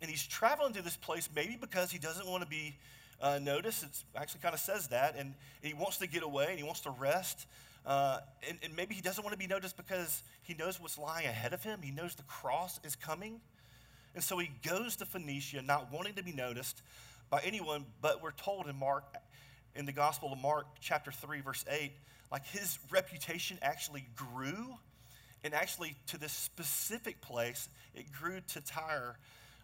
and 0.00 0.10
he's 0.10 0.26
traveling 0.26 0.72
to 0.74 0.82
this 0.82 0.96
place 0.96 1.28
maybe 1.34 1.56
because 1.60 1.90
he 1.90 1.98
doesn't 1.98 2.26
want 2.26 2.42
to 2.42 2.48
be 2.48 2.76
uh, 3.20 3.38
noticed. 3.40 3.84
It 3.84 3.90
actually 4.16 4.40
kind 4.40 4.54
of 4.54 4.60
says 4.60 4.88
that. 4.88 5.14
And, 5.16 5.34
and, 5.62 5.72
he 5.72 5.74
wants 5.74 5.98
to 5.98 6.08
get 6.08 6.22
away 6.22 6.46
and 6.50 6.58
he 6.58 6.64
wants 6.64 6.80
to 6.80 6.90
rest. 6.90 7.46
Uh, 7.84 8.20
and, 8.48 8.58
and 8.62 8.74
maybe 8.74 8.94
he 8.94 9.00
doesn't 9.00 9.22
want 9.22 9.32
to 9.32 9.38
be 9.38 9.46
noticed 9.46 9.76
because 9.76 10.22
he 10.42 10.54
knows 10.54 10.80
what's 10.80 10.98
lying 10.98 11.26
ahead 11.26 11.52
of 11.52 11.62
him. 11.62 11.80
He 11.82 11.90
knows 11.90 12.14
the 12.14 12.22
cross 12.24 12.80
is 12.84 12.96
coming. 12.96 13.40
And 14.14 14.22
so 14.22 14.38
he 14.38 14.50
goes 14.66 14.96
to 14.96 15.06
Phoenicia, 15.06 15.62
not 15.62 15.92
wanting 15.92 16.14
to 16.14 16.22
be 16.22 16.32
noticed 16.32 16.82
by 17.30 17.40
anyone, 17.44 17.86
but 18.00 18.22
we're 18.22 18.32
told 18.32 18.66
in 18.68 18.76
Mark, 18.76 19.04
in 19.74 19.86
the 19.86 19.92
Gospel 19.92 20.32
of 20.32 20.38
Mark, 20.38 20.66
chapter 20.80 21.10
3, 21.10 21.40
verse 21.40 21.64
8, 21.70 21.92
like 22.30 22.46
his 22.46 22.78
reputation 22.90 23.58
actually 23.62 24.04
grew. 24.16 24.76
And 25.44 25.54
actually, 25.54 25.96
to 26.08 26.18
this 26.18 26.32
specific 26.32 27.20
place, 27.20 27.68
it 27.94 28.06
grew 28.12 28.40
to 28.52 28.60
Tyre, 28.60 29.16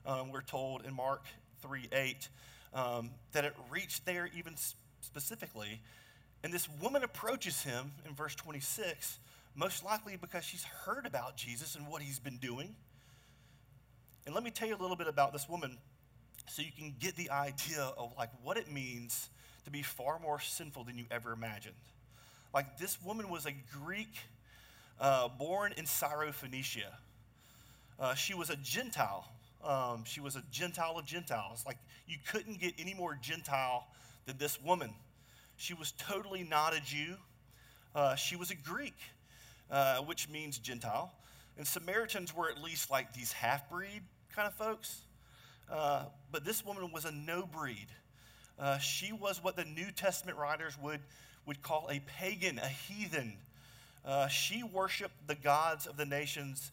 um, 0.06 0.32
we're 0.32 0.42
told 0.42 0.84
in 0.84 0.94
Mark 0.94 1.24
3 1.62 1.88
8, 1.92 2.28
um, 2.74 3.10
that 3.32 3.44
it 3.44 3.54
reached 3.70 4.04
there 4.06 4.28
even 4.36 4.54
specifically. 5.00 5.80
And 6.42 6.52
this 6.52 6.68
woman 6.80 7.04
approaches 7.04 7.62
him 7.62 7.92
in 8.06 8.14
verse 8.14 8.34
26, 8.34 9.18
most 9.54 9.84
likely 9.84 10.16
because 10.16 10.44
she's 10.44 10.64
heard 10.64 11.06
about 11.06 11.36
Jesus 11.36 11.74
and 11.74 11.86
what 11.88 12.02
he's 12.02 12.18
been 12.18 12.38
doing. 12.38 12.74
And 14.26 14.34
let 14.34 14.44
me 14.44 14.50
tell 14.50 14.68
you 14.68 14.76
a 14.76 14.82
little 14.82 14.96
bit 14.96 15.08
about 15.08 15.32
this 15.32 15.48
woman 15.48 15.78
so 16.48 16.62
you 16.62 16.72
can 16.76 16.94
get 16.98 17.16
the 17.16 17.30
idea 17.30 17.92
of 17.96 18.12
like 18.16 18.30
what 18.42 18.56
it 18.56 18.70
means 18.70 19.30
to 19.64 19.70
be 19.70 19.82
far 19.82 20.18
more 20.18 20.40
sinful 20.40 20.84
than 20.84 20.98
you 20.98 21.04
ever 21.10 21.32
imagined. 21.32 21.74
Like 22.54 22.78
this 22.78 23.02
woman 23.02 23.28
was 23.28 23.46
a 23.46 23.52
Greek 23.72 24.14
uh, 25.00 25.28
born 25.28 25.72
in 25.76 25.84
Syrophoenicia. 25.84 26.92
Uh, 28.00 28.14
she 28.14 28.34
was 28.34 28.50
a 28.50 28.56
Gentile. 28.56 29.28
Um, 29.64 30.04
she 30.04 30.20
was 30.20 30.36
a 30.36 30.42
Gentile 30.50 30.98
of 30.98 31.04
Gentiles. 31.04 31.64
Like 31.66 31.78
you 32.06 32.16
couldn't 32.30 32.60
get 32.60 32.74
any 32.78 32.94
more 32.94 33.18
Gentile 33.20 33.86
than 34.26 34.38
this 34.38 34.60
woman. 34.62 34.90
She 35.56 35.74
was 35.74 35.92
totally 35.92 36.44
not 36.44 36.74
a 36.74 36.80
Jew. 36.80 37.16
Uh, 37.94 38.14
she 38.14 38.36
was 38.36 38.50
a 38.50 38.54
Greek, 38.54 38.94
uh, 39.70 39.98
which 39.98 40.28
means 40.28 40.58
Gentile. 40.58 41.12
And 41.56 41.66
Samaritans 41.66 42.34
were 42.34 42.48
at 42.48 42.62
least 42.62 42.90
like 42.90 43.12
these 43.12 43.32
half 43.32 43.68
breed 43.68 44.02
kind 44.34 44.46
of 44.46 44.54
folks. 44.54 45.02
Uh, 45.70 46.04
but 46.30 46.44
this 46.44 46.64
woman 46.64 46.92
was 46.92 47.04
a 47.04 47.12
no 47.12 47.44
breed. 47.44 47.88
Uh, 48.58 48.78
she 48.78 49.12
was 49.12 49.42
what 49.42 49.56
the 49.56 49.64
New 49.64 49.90
Testament 49.90 50.36
writers 50.36 50.76
would, 50.82 51.00
would 51.46 51.62
call 51.62 51.88
a 51.90 52.00
pagan, 52.00 52.58
a 52.58 52.68
heathen. 52.68 53.34
Uh, 54.04 54.26
she 54.28 54.62
worshiped 54.62 55.14
the 55.26 55.34
gods 55.34 55.86
of 55.86 55.96
the 55.96 56.06
nations 56.06 56.72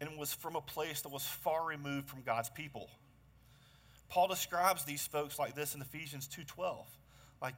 and 0.00 0.18
was 0.18 0.32
from 0.32 0.56
a 0.56 0.60
place 0.60 1.02
that 1.02 1.12
was 1.12 1.24
far 1.24 1.64
removed 1.64 2.08
from 2.08 2.22
God's 2.22 2.50
people. 2.50 2.88
Paul 4.08 4.26
describes 4.26 4.84
these 4.84 5.06
folks 5.06 5.38
like 5.38 5.54
this 5.54 5.74
in 5.74 5.80
Ephesians 5.80 6.26
2:12. 6.26 6.86
Like 7.40 7.54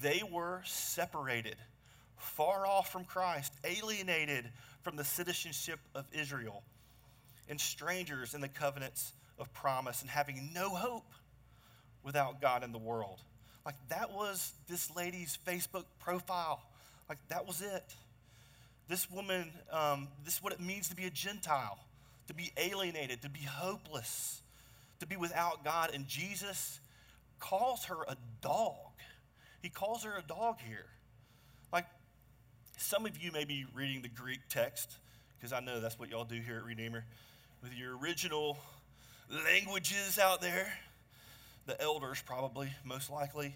they 0.00 0.22
were 0.30 0.62
separated, 0.64 1.56
far 2.16 2.66
off 2.66 2.92
from 2.92 3.04
Christ, 3.04 3.52
alienated 3.64 4.52
from 4.82 4.96
the 4.96 5.04
citizenship 5.04 5.80
of 5.94 6.06
Israel, 6.12 6.62
and 7.48 7.60
strangers 7.60 8.34
in 8.34 8.40
the 8.40 8.48
covenants 8.48 9.12
of 9.38 9.52
promise, 9.52 10.02
and 10.02 10.10
having 10.10 10.52
no 10.52 10.70
hope 10.70 11.10
without 12.04 12.40
God 12.40 12.64
in 12.64 12.72
the 12.72 12.78
world. 12.78 13.18
Like 13.66 13.76
that 13.88 14.12
was 14.12 14.52
this 14.68 14.94
lady's 14.94 15.38
Facebook 15.46 15.84
profile. 16.00 16.62
Like 17.08 17.18
that 17.28 17.46
was 17.46 17.60
it. 17.60 17.94
This 18.88 19.10
woman, 19.10 19.52
um, 19.70 20.08
this 20.24 20.36
is 20.36 20.42
what 20.42 20.52
it 20.52 20.60
means 20.60 20.88
to 20.88 20.96
be 20.96 21.04
a 21.04 21.10
Gentile, 21.10 21.78
to 22.28 22.34
be 22.34 22.52
alienated, 22.56 23.22
to 23.22 23.28
be 23.28 23.40
hopeless, 23.40 24.40
to 25.00 25.06
be 25.06 25.16
without 25.16 25.64
God. 25.64 25.90
And 25.92 26.08
Jesus 26.08 26.80
calls 27.38 27.84
her 27.84 27.98
a 28.08 28.16
dog. 28.40 28.74
He 29.60 29.68
calls 29.68 30.04
her 30.04 30.16
a 30.16 30.22
dog 30.22 30.56
here. 30.66 30.86
Like 31.72 31.86
some 32.78 33.04
of 33.04 33.22
you 33.22 33.32
may 33.32 33.44
be 33.44 33.66
reading 33.74 34.00
the 34.00 34.08
Greek 34.08 34.40
text, 34.48 34.90
because 35.38 35.52
I 35.52 35.60
know 35.60 35.80
that's 35.80 35.98
what 35.98 36.08
y'all 36.08 36.24
do 36.24 36.40
here 36.40 36.56
at 36.56 36.64
Redeemer, 36.64 37.04
with 37.62 37.74
your 37.74 37.98
original 37.98 38.56
languages 39.44 40.18
out 40.18 40.40
there. 40.40 40.72
The 41.68 41.80
elders, 41.82 42.22
probably, 42.24 42.70
most 42.82 43.10
likely. 43.10 43.54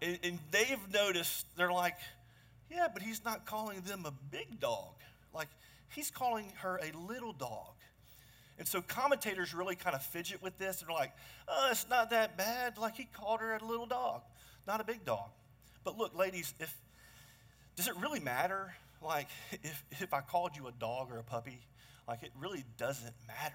And, 0.00 0.18
and 0.24 0.38
they've 0.50 0.80
noticed, 0.90 1.44
they're 1.54 1.70
like, 1.70 1.98
yeah, 2.70 2.88
but 2.90 3.02
he's 3.02 3.22
not 3.26 3.44
calling 3.44 3.82
them 3.82 4.06
a 4.06 4.12
big 4.30 4.58
dog. 4.58 4.94
Like, 5.34 5.48
he's 5.90 6.10
calling 6.10 6.50
her 6.62 6.80
a 6.82 6.96
little 6.96 7.34
dog. 7.34 7.74
And 8.58 8.66
so 8.66 8.80
commentators 8.80 9.52
really 9.52 9.76
kind 9.76 9.94
of 9.94 10.02
fidget 10.02 10.42
with 10.42 10.56
this. 10.56 10.80
And 10.80 10.88
they're 10.88 10.96
like, 10.96 11.12
oh, 11.46 11.68
it's 11.70 11.86
not 11.90 12.08
that 12.08 12.38
bad. 12.38 12.78
Like, 12.78 12.96
he 12.96 13.04
called 13.04 13.40
her 13.40 13.54
a 13.54 13.62
little 13.62 13.84
dog, 13.84 14.22
not 14.66 14.80
a 14.80 14.84
big 14.84 15.04
dog. 15.04 15.28
But 15.84 15.98
look, 15.98 16.16
ladies, 16.16 16.54
if 16.58 16.74
does 17.76 17.86
it 17.86 17.96
really 17.98 18.20
matter? 18.20 18.74
Like, 19.02 19.28
if, 19.62 19.84
if 20.00 20.14
I 20.14 20.22
called 20.22 20.56
you 20.56 20.68
a 20.68 20.72
dog 20.72 21.12
or 21.12 21.18
a 21.18 21.22
puppy, 21.22 21.60
like, 22.08 22.22
it 22.22 22.32
really 22.40 22.64
doesn't 22.78 23.14
matter. 23.28 23.54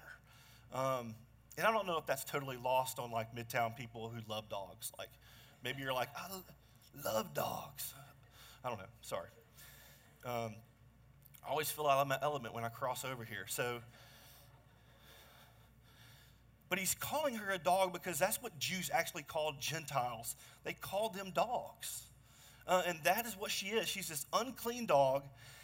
Um, 0.72 1.16
and 1.58 1.66
I 1.66 1.72
don't 1.72 1.86
know 1.86 1.98
if 1.98 2.06
that's 2.06 2.24
totally 2.24 2.56
lost 2.56 2.98
on 2.98 3.10
like 3.10 3.34
Midtown 3.34 3.76
people 3.76 4.08
who 4.08 4.20
love 4.30 4.48
dogs. 4.48 4.92
Like, 4.98 5.08
maybe 5.64 5.82
you're 5.82 5.92
like, 5.92 6.08
I 6.16 6.28
love 7.04 7.32
dogs. 7.34 7.94
I 8.64 8.68
don't 8.68 8.78
know. 8.78 8.84
Sorry. 9.00 9.28
Um, 10.24 10.54
I 11.46 11.50
always 11.50 11.70
feel 11.70 11.86
out 11.86 11.98
of 11.98 12.08
my 12.08 12.18
element 12.20 12.54
when 12.54 12.64
I 12.64 12.68
cross 12.68 13.04
over 13.04 13.24
here. 13.24 13.46
So, 13.46 13.80
but 16.68 16.78
he's 16.78 16.94
calling 16.94 17.36
her 17.36 17.52
a 17.52 17.58
dog 17.58 17.92
because 17.92 18.18
that's 18.18 18.42
what 18.42 18.58
Jews 18.58 18.90
actually 18.92 19.22
called 19.22 19.60
Gentiles. 19.60 20.34
They 20.64 20.72
called 20.72 21.14
them 21.14 21.30
dogs. 21.30 22.02
Uh, 22.66 22.82
and 22.86 22.98
that 23.04 23.26
is 23.26 23.34
what 23.34 23.52
she 23.52 23.66
is. 23.66 23.86
She's 23.86 24.08
this 24.08 24.26
unclean 24.32 24.86
dog. 24.86 25.22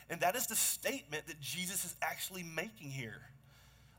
And 0.08 0.20
that 0.20 0.36
is 0.36 0.46
the 0.46 0.54
statement 0.54 1.26
that 1.26 1.40
Jesus 1.40 1.84
is 1.84 1.96
actually 2.00 2.44
making 2.44 2.90
here. 2.90 3.20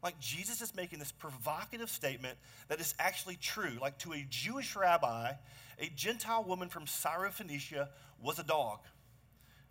Like 0.04 0.20
Jesus 0.20 0.62
is 0.62 0.76
making 0.76 1.00
this 1.00 1.14
provocative 1.14 1.90
statement 1.90 2.38
that 2.68 2.82
is 2.82 2.94
actually 3.00 3.38
true. 3.38 3.78
Like 3.82 3.98
to 4.00 4.12
a 4.12 4.26
Jewish 4.30 4.76
rabbi, 4.76 5.32
a 5.80 5.92
Gentile 5.96 6.44
woman 6.44 6.68
from 6.68 6.86
Syrophoenicia 6.86 7.88
was 8.22 8.38
a 8.38 8.44
dog. 8.44 8.80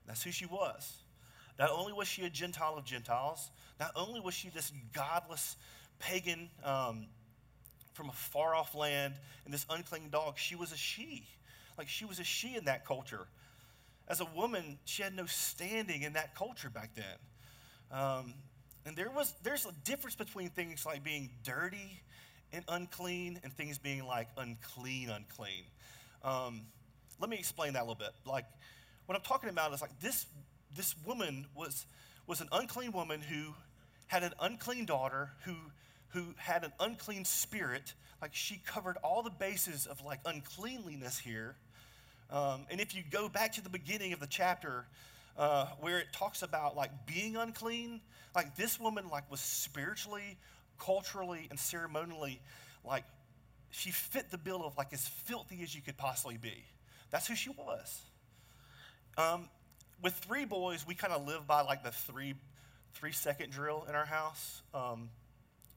That's 0.07 0.23
who 0.23 0.31
she 0.31 0.47
was. 0.47 0.97
Not 1.59 1.71
only 1.71 1.93
was 1.93 2.09
she 2.09 2.25
a 2.25 2.31
Gentile 2.31 2.77
of 2.79 2.85
Gentiles, 2.85 3.51
not 3.79 3.93
only 3.95 4.21
was 4.21 4.33
she 4.33 4.49
this 4.49 4.73
godless 4.95 5.57
pagan 5.99 6.49
um, 6.65 7.07
from 7.93 8.09
a 8.09 8.13
far 8.13 8.55
off 8.55 8.75
land 8.75 9.15
and 9.45 9.53
this 9.53 9.67
unclean 9.69 10.09
dog, 10.11 10.39
she 10.39 10.57
was 10.57 10.73
a 10.73 10.77
she. 10.77 11.27
Like 11.77 11.89
she 11.89 12.07
was 12.07 12.19
a 12.19 12.25
she 12.25 12.57
in 12.57 12.65
that 12.65 12.87
culture. 12.87 13.27
As 14.09 14.21
a 14.21 14.27
woman, 14.35 14.79
she 14.87 15.03
had 15.03 15.15
no 15.15 15.27
standing 15.27 16.03
in 16.03 16.15
that 16.15 16.35
culture 16.35 16.71
back 16.71 16.91
then. 16.95 17.99
Um, 17.99 18.35
and 18.87 18.97
there 18.97 19.11
was 19.11 19.35
there's 19.43 19.67
a 19.67 19.73
difference 19.85 20.17
between 20.17 20.51
things 20.51 20.85
like 20.85 21.05
being 21.05 21.31
dirty 21.45 22.03
and 22.53 22.65
unclean 22.69 23.41
and 23.43 23.53
things 23.53 23.79
being 23.79 24.05
like 24.07 24.29
unclean, 24.37 25.11
unclean. 25.11 25.65
Um, 26.23 26.63
let 27.21 27.31
me 27.31 27.39
explain 27.39 27.75
that 27.75 27.81
a 27.81 27.85
little 27.85 27.95
bit. 27.95 28.11
Like 28.27 28.45
what 29.07 29.17
I'm 29.17 29.23
talking 29.23 29.49
about 29.49 29.73
is 29.73 29.81
like 29.81 29.99
this 30.01 30.27
this 30.75 30.95
woman 31.07 31.47
was 31.55 31.87
was 32.27 32.41
an 32.41 32.49
unclean 32.53 32.93
woman 32.93 33.21
who 33.21 33.55
had 34.07 34.23
an 34.23 34.33
unclean 34.41 34.85
daughter 34.85 35.31
who 35.45 35.55
who 36.09 36.35
had 36.37 36.65
an 36.65 36.73
unclean 36.81 37.25
spirit. 37.25 37.95
Like 38.21 38.35
she 38.35 38.61
covered 38.67 38.97
all 39.03 39.23
the 39.23 39.31
bases 39.31 39.87
of 39.87 40.05
like 40.05 40.21
uncleanliness 40.25 41.19
here. 41.19 41.57
Um, 42.31 42.67
and 42.71 42.81
if 42.81 42.95
you 42.95 43.03
go 43.11 43.29
back 43.29 43.53
to 43.53 43.63
the 43.63 43.69
beginning 43.69 44.13
of 44.13 44.21
the 44.21 44.27
chapter, 44.27 44.87
uh, 45.37 45.67
where 45.81 45.99
it 45.99 46.13
talks 46.13 46.43
about 46.43 46.77
like 46.77 46.91
being 47.07 47.37
unclean, 47.37 48.01
like 48.35 48.57
this 48.57 48.79
woman 48.79 49.09
like 49.11 49.31
was 49.31 49.41
spiritually, 49.41 50.37
culturally, 50.79 51.47
and 51.51 51.59
ceremonially 51.59 52.41
like 52.85 53.05
she 53.71 53.91
fit 53.91 54.31
the 54.31 54.39
bill 54.39 54.65
of 54.65 54.77
like 54.77 54.93
as 54.93 55.07
filthy 55.07 55.63
as 55.63 55.75
you 55.75 55.81
could 55.81 55.97
possibly 55.97 56.37
be. 56.37 56.65
That's 57.11 57.27
who 57.27 57.35
she 57.35 57.51
was. 57.51 58.01
Um, 59.17 59.49
with 60.03 60.15
three 60.15 60.45
boys, 60.45 60.87
we 60.87 60.95
kind 60.95 61.13
of 61.13 61.27
live 61.27 61.47
by 61.47 61.63
like 61.63 61.83
the 61.83 61.91
three 61.91 62.35
three 62.95 63.13
second 63.13 63.51
drill 63.51 63.87
in 63.89 63.95
our 63.95 64.05
house. 64.05 64.63
Um, 64.75 65.09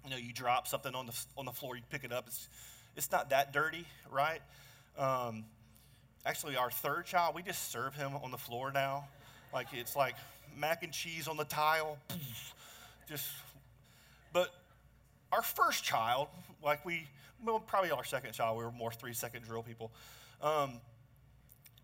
you 0.03 0.11
know, 0.11 0.17
you 0.17 0.33
drop 0.33 0.67
something 0.67 0.93
on 0.93 1.07
the 1.07 1.25
on 1.37 1.45
the 1.45 1.51
floor, 1.51 1.75
you 1.75 1.83
pick 1.89 2.03
it 2.03 2.11
up. 2.11 2.27
It's 2.27 2.47
it's 2.95 3.11
not 3.11 3.29
that 3.31 3.53
dirty, 3.53 3.85
right? 4.11 4.41
Um, 4.97 5.45
actually, 6.25 6.55
our 6.55 6.71
third 6.71 7.05
child, 7.05 7.35
we 7.35 7.41
just 7.41 7.71
serve 7.71 7.95
him 7.95 8.13
on 8.23 8.31
the 8.31 8.37
floor 8.37 8.71
now, 8.71 9.07
like 9.55 9.67
it's 9.73 9.95
like 9.95 10.15
mac 10.57 10.83
and 10.83 10.91
cheese 10.91 11.27
on 11.27 11.37
the 11.37 11.45
tile, 11.45 11.97
just. 13.09 13.25
But 14.33 14.53
our 15.31 15.41
first 15.41 15.85
child, 15.85 16.27
like 16.61 16.85
we, 16.85 17.07
well, 17.43 17.59
probably 17.59 17.89
our 17.89 18.03
second 18.03 18.33
child, 18.33 18.57
we 18.57 18.65
were 18.65 18.71
more 18.71 18.91
three 18.91 19.13
second 19.13 19.45
drill 19.45 19.63
people. 19.63 19.91
Um, 20.41 20.81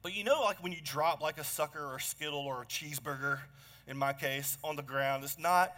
but 0.03 0.13
you 0.13 0.25
know, 0.25 0.41
like 0.41 0.61
when 0.61 0.73
you 0.73 0.79
drop 0.83 1.21
like 1.21 1.37
a 1.37 1.45
sucker 1.45 1.79
or 1.83 1.95
a 1.95 2.01
skittle 2.01 2.41
or 2.41 2.63
a 2.63 2.65
cheeseburger, 2.65 3.39
in 3.87 3.97
my 3.97 4.11
case, 4.11 4.57
on 4.65 4.75
the 4.75 4.81
ground, 4.81 5.23
it's 5.23 5.39
not 5.39 5.73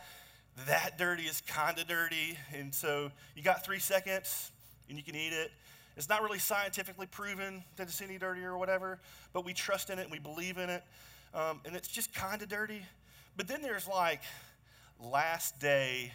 that 0.65 0.97
dirty, 0.97 1.23
it's 1.23 1.41
kind 1.41 1.77
of 1.77 1.87
dirty. 1.87 2.39
And 2.55 2.73
so 2.73 3.11
you 3.35 3.43
got 3.43 3.63
three 3.63 3.79
seconds 3.79 4.51
and 4.89 4.97
you 4.97 5.03
can 5.03 5.15
eat 5.15 5.33
it. 5.33 5.51
It's 5.95 6.09
not 6.09 6.23
really 6.23 6.39
scientifically 6.39 7.05
proven 7.05 7.63
that 7.75 7.83
it's 7.83 8.01
any 8.01 8.17
dirtier 8.17 8.51
or 8.51 8.57
whatever, 8.57 8.99
but 9.31 9.45
we 9.45 9.53
trust 9.53 9.91
in 9.91 9.99
it 9.99 10.03
and 10.03 10.11
we 10.11 10.17
believe 10.17 10.57
in 10.57 10.71
it. 10.71 10.83
Um, 11.33 11.61
and 11.65 11.75
it's 11.75 11.87
just 11.87 12.13
kind 12.13 12.41
of 12.41 12.49
dirty. 12.49 12.83
But 13.35 13.47
then 13.47 13.61
there's 13.61 13.87
like 13.87 14.21
last 14.99 15.59
day 15.59 16.11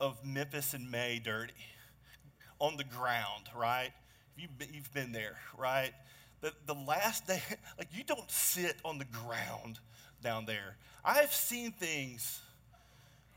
of 0.00 0.24
Memphis 0.24 0.74
in 0.74 0.90
May 0.90 1.20
dirty 1.22 1.52
on 2.58 2.76
the 2.76 2.84
ground, 2.84 3.44
right? 3.54 3.90
You've 4.36 4.56
been, 4.58 4.68
you've 4.72 4.92
been 4.92 5.12
there, 5.12 5.36
right? 5.58 5.92
The, 6.40 6.52
the 6.66 6.74
last 6.74 7.26
day, 7.26 7.42
like 7.78 7.88
you 7.92 8.04
don't 8.04 8.30
sit 8.30 8.76
on 8.84 8.98
the 8.98 9.04
ground 9.04 9.78
down 10.22 10.46
there. 10.46 10.76
I 11.04 11.14
have 11.14 11.32
seen 11.32 11.72
things. 11.72 12.40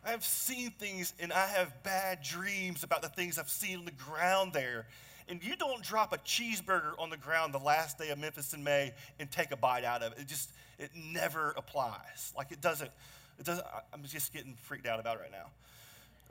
I 0.06 0.12
have 0.12 0.24
seen 0.24 0.72
things 0.72 1.14
and 1.20 1.34
I 1.34 1.48
have 1.48 1.84
bad 1.84 2.24
dreams 2.24 2.84
about 2.84 3.02
the 3.02 3.10
things 3.10 3.38
I've 3.38 3.50
seen 3.50 3.80
on 3.80 3.86
the 3.86 3.92
ground 3.92 4.54
there. 4.54 4.88
And 5.30 5.44
you 5.44 5.56
don't 5.56 5.84
drop 5.84 6.14
a 6.14 6.18
cheeseburger 6.20 6.94
on 7.00 7.10
the 7.10 7.18
ground 7.18 7.54
the 7.54 7.60
last 7.60 7.98
day 7.98 8.10
of 8.10 8.18
Memphis 8.18 8.54
in 8.54 8.64
May 8.64 8.94
and 9.20 9.30
take 9.30 9.52
a 9.52 9.58
bite 9.58 9.84
out 9.84 10.02
of 10.02 10.14
it. 10.14 10.20
It 10.20 10.28
just, 10.28 10.52
it 10.80 10.92
never 10.96 11.54
applies. 11.58 12.34
Like 12.38 12.52
it 12.52 12.62
doesn't, 12.62 12.92
it 13.38 13.46
doesn't, 13.46 13.66
I'm 13.94 14.04
just 14.04 14.34
getting 14.34 14.56
freaked 14.64 14.88
out 14.88 15.00
about 15.00 15.20
right 15.20 15.32
now. 15.32 15.50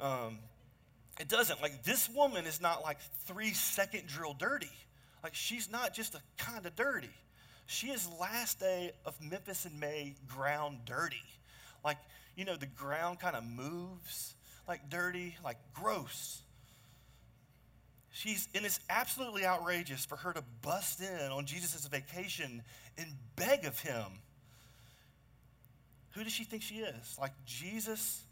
Um, 0.06 0.38
it 1.20 1.28
doesn't. 1.28 1.60
Like 1.60 1.82
this 1.82 2.08
woman 2.08 2.46
is 2.46 2.60
not 2.60 2.82
like 2.82 2.98
three 3.26 3.52
second 3.52 4.06
drill 4.06 4.34
dirty. 4.34 4.70
Like 5.22 5.34
she's 5.34 5.70
not 5.70 5.94
just 5.94 6.14
a 6.14 6.20
kind 6.38 6.64
of 6.64 6.74
dirty. 6.76 7.10
She 7.66 7.88
is 7.88 8.08
last 8.20 8.60
day 8.60 8.92
of 9.04 9.20
Memphis 9.20 9.66
in 9.66 9.78
May 9.78 10.14
ground 10.28 10.78
dirty. 10.84 11.22
Like, 11.84 11.98
you 12.36 12.44
know, 12.44 12.56
the 12.56 12.66
ground 12.66 13.18
kind 13.18 13.36
of 13.36 13.44
moves 13.44 14.34
like 14.68 14.88
dirty, 14.88 15.36
like 15.44 15.58
gross. 15.74 16.42
She's, 18.16 18.48
and 18.54 18.64
it's 18.64 18.80
absolutely 18.88 19.44
outrageous 19.44 20.06
for 20.06 20.16
her 20.16 20.32
to 20.32 20.42
bust 20.62 21.02
in 21.02 21.30
on 21.30 21.44
Jesus' 21.44 21.86
vacation 21.86 22.62
and 22.96 23.06
beg 23.36 23.66
of 23.66 23.78
him. 23.78 24.06
Who 26.12 26.24
does 26.24 26.32
she 26.32 26.44
think 26.44 26.62
she 26.62 26.76
is? 26.76 27.18
Like 27.20 27.32
Jesus 27.44 28.24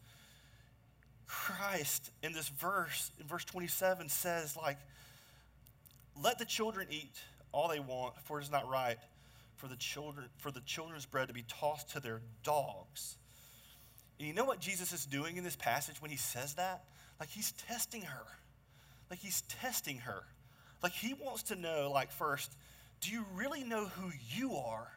Christ 1.26 2.10
in 2.22 2.32
this 2.32 2.48
verse, 2.48 3.10
in 3.20 3.26
verse 3.26 3.44
27, 3.44 4.08
says, 4.08 4.56
like, 4.56 4.78
let 6.22 6.38
the 6.38 6.46
children 6.46 6.86
eat 6.90 7.20
all 7.52 7.68
they 7.68 7.78
want, 7.78 8.14
for 8.24 8.40
it 8.40 8.44
is 8.44 8.50
not 8.50 8.66
right 8.66 8.96
for 9.56 9.68
the 9.68 9.76
children 9.76 10.28
for 10.38 10.50
the 10.50 10.62
children's 10.62 11.04
bread 11.04 11.28
to 11.28 11.34
be 11.34 11.44
tossed 11.46 11.90
to 11.90 12.00
their 12.00 12.22
dogs. 12.42 13.16
And 14.18 14.26
you 14.26 14.32
know 14.32 14.46
what 14.46 14.60
Jesus 14.60 14.94
is 14.94 15.04
doing 15.04 15.36
in 15.36 15.44
this 15.44 15.56
passage 15.56 16.00
when 16.00 16.10
he 16.10 16.16
says 16.16 16.54
that? 16.54 16.84
Like 17.20 17.28
he's 17.28 17.52
testing 17.52 18.00
her. 18.00 18.24
Like 19.10 19.18
he's 19.20 19.42
testing 19.42 19.98
her. 19.98 20.22
Like 20.82 20.92
he 20.92 21.14
wants 21.14 21.44
to 21.44 21.56
know, 21.56 21.90
like, 21.92 22.10
first, 22.12 22.52
do 23.00 23.10
you 23.10 23.24
really 23.34 23.64
know 23.64 23.86
who 23.86 24.10
you 24.36 24.56
are? 24.56 24.90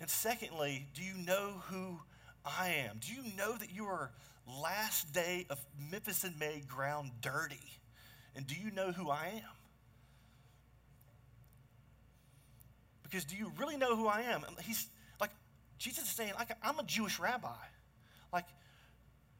And 0.00 0.08
secondly, 0.08 0.86
do 0.94 1.02
you 1.02 1.14
know 1.14 1.62
who 1.68 2.00
I 2.44 2.68
am? 2.86 2.98
Do 3.00 3.12
you 3.12 3.22
know 3.36 3.56
that 3.56 3.72
you 3.72 3.84
are 3.86 4.10
last 4.62 5.12
day 5.12 5.46
of 5.50 5.64
Memphis 5.90 6.24
in 6.24 6.38
May 6.38 6.62
ground 6.66 7.10
dirty? 7.20 7.60
And 8.34 8.46
do 8.46 8.54
you 8.54 8.70
know 8.70 8.92
who 8.92 9.10
I 9.10 9.26
am? 9.36 9.52
Because 13.02 13.24
do 13.24 13.36
you 13.36 13.52
really 13.58 13.76
know 13.76 13.96
who 13.96 14.06
I 14.06 14.22
am? 14.22 14.44
He's 14.62 14.86
like, 15.20 15.30
Jesus 15.78 16.04
is 16.04 16.10
saying, 16.10 16.32
like, 16.38 16.56
I'm 16.62 16.78
a 16.78 16.84
Jewish 16.84 17.18
rabbi. 17.18 17.48
Like, 18.32 18.46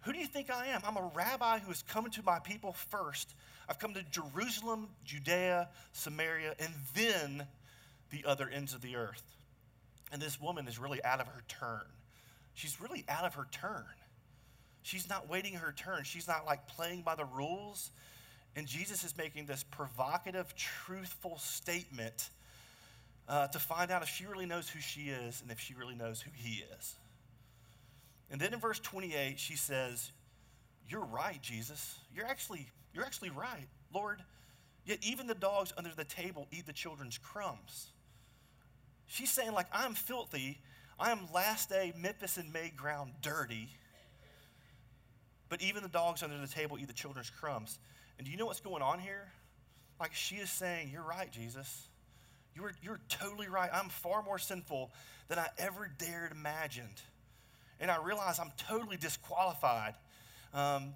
who 0.02 0.12
do 0.12 0.18
you 0.18 0.26
think 0.26 0.50
I 0.50 0.68
am? 0.68 0.80
I'm 0.84 0.96
a 0.96 1.10
rabbi 1.14 1.58
who 1.58 1.68
has 1.68 1.82
come 1.82 2.08
to 2.10 2.22
my 2.22 2.38
people 2.38 2.72
first. 2.72 3.34
I've 3.68 3.78
come 3.78 3.94
to 3.94 4.02
Jerusalem, 4.10 4.88
Judea, 5.04 5.68
Samaria, 5.92 6.54
and 6.58 6.70
then 6.94 7.46
the 8.10 8.24
other 8.26 8.48
ends 8.48 8.74
of 8.74 8.80
the 8.80 8.96
earth. 8.96 9.22
And 10.12 10.20
this 10.20 10.40
woman 10.40 10.66
is 10.66 10.78
really 10.78 11.04
out 11.04 11.20
of 11.20 11.26
her 11.28 11.42
turn. 11.48 11.86
She's 12.54 12.80
really 12.80 13.04
out 13.08 13.24
of 13.24 13.34
her 13.34 13.46
turn. 13.52 13.84
She's 14.82 15.08
not 15.08 15.28
waiting 15.28 15.54
her 15.54 15.72
turn. 15.72 16.04
She's 16.04 16.26
not 16.26 16.46
like 16.46 16.66
playing 16.66 17.02
by 17.02 17.14
the 17.14 17.26
rules. 17.26 17.90
And 18.56 18.66
Jesus 18.66 19.04
is 19.04 19.16
making 19.16 19.46
this 19.46 19.64
provocative, 19.64 20.54
truthful 20.56 21.38
statement 21.38 22.30
uh, 23.28 23.46
to 23.48 23.58
find 23.58 23.90
out 23.90 24.02
if 24.02 24.08
she 24.08 24.26
really 24.26 24.46
knows 24.46 24.68
who 24.68 24.80
she 24.80 25.02
is 25.02 25.40
and 25.42 25.50
if 25.50 25.60
she 25.60 25.74
really 25.74 25.94
knows 25.94 26.20
who 26.20 26.30
he 26.34 26.64
is. 26.76 26.96
And 28.30 28.40
then 28.40 28.54
in 28.54 28.60
verse 28.60 28.78
28, 28.78 29.38
she 29.38 29.56
says, 29.56 30.12
You're 30.88 31.04
right, 31.04 31.40
Jesus. 31.42 31.98
You're 32.14 32.26
actually, 32.26 32.68
you're 32.94 33.04
actually 33.04 33.30
right, 33.30 33.68
Lord. 33.92 34.22
Yet 34.84 34.98
even 35.02 35.26
the 35.26 35.34
dogs 35.34 35.72
under 35.76 35.90
the 35.94 36.04
table 36.04 36.46
eat 36.50 36.66
the 36.66 36.72
children's 36.72 37.18
crumbs. 37.18 37.88
She's 39.06 39.30
saying, 39.30 39.52
like, 39.52 39.66
I'm 39.72 39.94
filthy. 39.94 40.60
I 40.98 41.10
am 41.10 41.20
last 41.34 41.68
day 41.68 41.92
Memphis 41.96 42.38
in 42.38 42.50
May 42.52 42.72
ground 42.74 43.12
dirty. 43.22 43.68
But 45.48 45.62
even 45.62 45.82
the 45.82 45.88
dogs 45.88 46.22
under 46.22 46.38
the 46.38 46.46
table 46.46 46.78
eat 46.78 46.86
the 46.86 46.94
children's 46.94 47.30
crumbs. 47.30 47.78
And 48.18 48.24
do 48.24 48.30
you 48.30 48.36
know 48.36 48.46
what's 48.46 48.60
going 48.60 48.82
on 48.82 49.00
here? 49.00 49.32
Like 49.98 50.14
she 50.14 50.36
is 50.36 50.50
saying, 50.50 50.90
You're 50.92 51.02
right, 51.02 51.30
Jesus. 51.30 51.88
You're, 52.54 52.72
you're 52.82 53.00
totally 53.08 53.48
right. 53.48 53.70
I'm 53.72 53.88
far 53.88 54.22
more 54.22 54.38
sinful 54.38 54.90
than 55.28 55.38
I 55.38 55.48
ever 55.58 55.90
dared 55.98 56.32
imagined. 56.32 57.00
And 57.80 57.90
I 57.90 58.02
realize 58.02 58.38
I'm 58.38 58.52
totally 58.68 58.96
disqualified. 58.96 59.94
Um, 60.52 60.92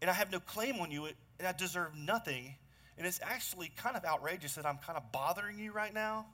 and 0.00 0.10
I 0.10 0.12
have 0.12 0.30
no 0.30 0.40
claim 0.40 0.76
on 0.76 0.90
you, 0.90 1.06
and 1.38 1.48
I 1.48 1.52
deserve 1.52 1.96
nothing. 1.96 2.54
And 2.98 3.06
it's 3.06 3.20
actually 3.22 3.72
kind 3.76 3.96
of 3.96 4.04
outrageous 4.04 4.54
that 4.54 4.66
I'm 4.66 4.78
kind 4.78 4.96
of 4.96 5.10
bothering 5.12 5.58
you 5.58 5.72
right 5.72 5.92
now. 5.92 6.26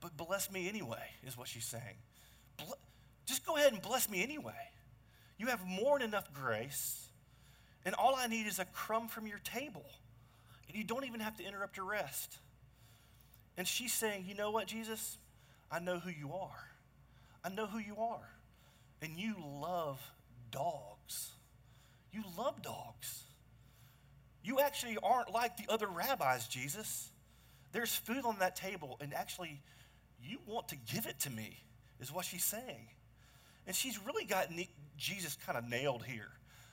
But 0.00 0.16
bless 0.16 0.50
me 0.50 0.68
anyway, 0.68 1.02
is 1.26 1.36
what 1.36 1.48
she's 1.48 1.64
saying. 1.64 1.96
just 3.26 3.44
go 3.44 3.56
ahead 3.56 3.72
and 3.72 3.82
bless 3.82 4.08
me 4.08 4.22
anyway. 4.22 4.52
You 5.38 5.48
have 5.48 5.64
more 5.66 5.98
than 5.98 6.08
enough 6.08 6.32
grace, 6.32 7.08
and 7.84 7.94
all 7.94 8.14
I 8.16 8.26
need 8.26 8.46
is 8.46 8.58
a 8.58 8.64
crumb 8.64 9.08
from 9.08 9.26
your 9.26 9.38
table. 9.38 9.84
And 10.68 10.76
you 10.76 10.84
don't 10.84 11.04
even 11.04 11.20
have 11.20 11.36
to 11.38 11.44
interrupt 11.44 11.76
your 11.76 11.86
rest. 11.86 12.38
And 13.56 13.66
she's 13.66 13.92
saying, 13.92 14.24
You 14.28 14.34
know 14.34 14.50
what, 14.50 14.66
Jesus? 14.66 15.18
I 15.70 15.80
know 15.80 15.98
who 15.98 16.10
you 16.10 16.32
are. 16.32 16.68
I 17.44 17.48
know 17.48 17.66
who 17.66 17.78
you 17.78 17.96
are. 17.98 18.28
And 19.02 19.18
you 19.18 19.36
love 19.60 20.00
dogs. 20.50 21.30
You 22.12 22.22
love 22.36 22.62
dogs. 22.62 23.24
You 24.42 24.60
actually 24.60 24.98
aren't 25.02 25.32
like 25.32 25.56
the 25.56 25.72
other 25.72 25.86
rabbis, 25.86 26.48
Jesus. 26.48 27.10
There's 27.72 27.94
food 27.94 28.24
on 28.24 28.38
that 28.38 28.56
table, 28.56 28.96
and 29.00 29.12
actually, 29.12 29.60
you 30.22 30.38
want 30.46 30.68
to 30.68 30.76
give 30.90 31.06
it 31.06 31.20
to 31.20 31.30
me, 31.30 31.58
is 32.00 32.12
what 32.12 32.24
she's 32.24 32.44
saying. 32.44 32.88
And 33.66 33.76
she's 33.76 33.98
really 34.06 34.24
got 34.24 34.48
Jesus 34.96 35.36
kind 35.44 35.58
of 35.58 35.68
nailed 35.68 36.02
here, 36.04 36.30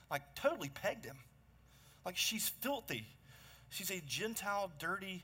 like 0.10 0.22
totally 0.36 0.70
pegged 0.70 1.06
him. 1.06 1.18
Like 2.06 2.16
she's 2.16 2.48
filthy. 2.48 3.06
She's 3.70 3.92
a 3.92 4.02
Gentile, 4.08 4.72
dirty 4.80 5.24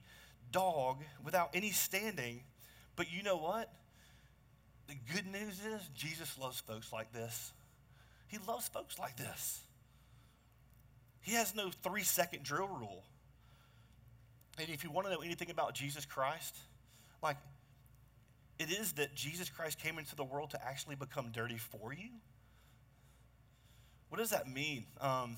dog 0.51 0.97
without 1.23 1.51
any 1.53 1.71
standing. 1.71 2.41
But 2.95 3.11
you 3.11 3.23
know 3.23 3.37
what? 3.37 3.71
The 4.91 5.13
good 5.13 5.32
news 5.32 5.62
is 5.73 5.88
Jesus 5.95 6.38
loves 6.38 6.60
folks 6.60 6.91
like 6.91 7.13
this. 7.13 7.54
He 8.27 8.38
loves 8.45 8.67
folks 8.67 8.99
like 8.99 9.15
this. 9.15 9.62
He 11.21 11.32
has 11.32 11.56
no 11.56 11.69
three 11.82 12.04
second 12.04 12.43
drill 12.43 12.67
rule. 12.67 13.01
And 14.60 14.67
if 14.67 14.84
you 14.84 14.91
want 14.91 15.08
to 15.08 15.13
know 15.13 15.21
anything 15.21 15.49
about 15.49 15.75
Jesus 15.75 16.06
Christ, 16.06 16.58
like 17.23 17.38
it 18.60 18.69
is 18.69 18.91
that 18.93 19.15
Jesus 19.15 19.49
Christ 19.49 19.80
came 19.80 19.97
into 19.97 20.13
the 20.13 20.25
world 20.25 20.49
to 20.49 20.62
actually 20.62 20.95
become 20.95 21.30
dirty 21.32 21.58
for 21.58 21.93
you. 21.93 22.10
What 24.10 24.17
does 24.17 24.32
that 24.32 24.51
mean? 24.51 24.84
Um, 24.99 25.38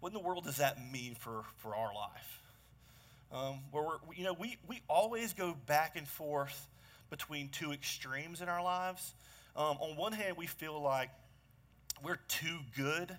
what 0.00 0.08
in 0.08 0.14
the 0.14 0.24
world 0.24 0.46
does 0.46 0.56
that 0.56 0.78
mean 0.90 1.14
for, 1.14 1.44
for 1.58 1.76
our 1.76 1.94
life? 1.94 2.42
Um, 3.32 3.60
where 3.70 3.84
we're, 3.84 3.98
you 4.16 4.24
know, 4.24 4.32
we, 4.32 4.56
we 4.66 4.82
always 4.88 5.32
go 5.32 5.54
back 5.66 5.94
and 5.94 6.08
forth 6.08 6.66
between 7.10 7.48
two 7.48 7.72
extremes 7.72 8.40
in 8.40 8.48
our 8.48 8.62
lives. 8.62 9.14
Um, 9.56 9.76
on 9.80 9.96
one 9.96 10.12
hand, 10.12 10.36
we 10.36 10.46
feel 10.46 10.80
like 10.80 11.10
we're 12.02 12.20
too 12.28 12.58
good 12.76 13.16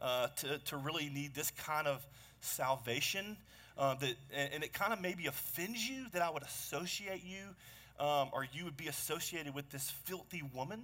uh, 0.00 0.28
to, 0.36 0.58
to 0.58 0.76
really 0.76 1.08
need 1.08 1.34
this 1.34 1.50
kind 1.50 1.86
of 1.86 2.06
salvation. 2.40 3.36
Uh, 3.78 3.94
that, 3.94 4.14
and 4.34 4.62
it 4.62 4.72
kind 4.72 4.92
of 4.92 5.00
maybe 5.00 5.26
offends 5.26 5.88
you 5.88 6.04
that 6.12 6.22
I 6.22 6.30
would 6.30 6.42
associate 6.42 7.24
you 7.24 7.42
um, 8.00 8.30
or 8.32 8.46
you 8.50 8.64
would 8.64 8.76
be 8.76 8.88
associated 8.88 9.54
with 9.54 9.68
this 9.70 9.90
filthy 10.04 10.42
woman. 10.54 10.82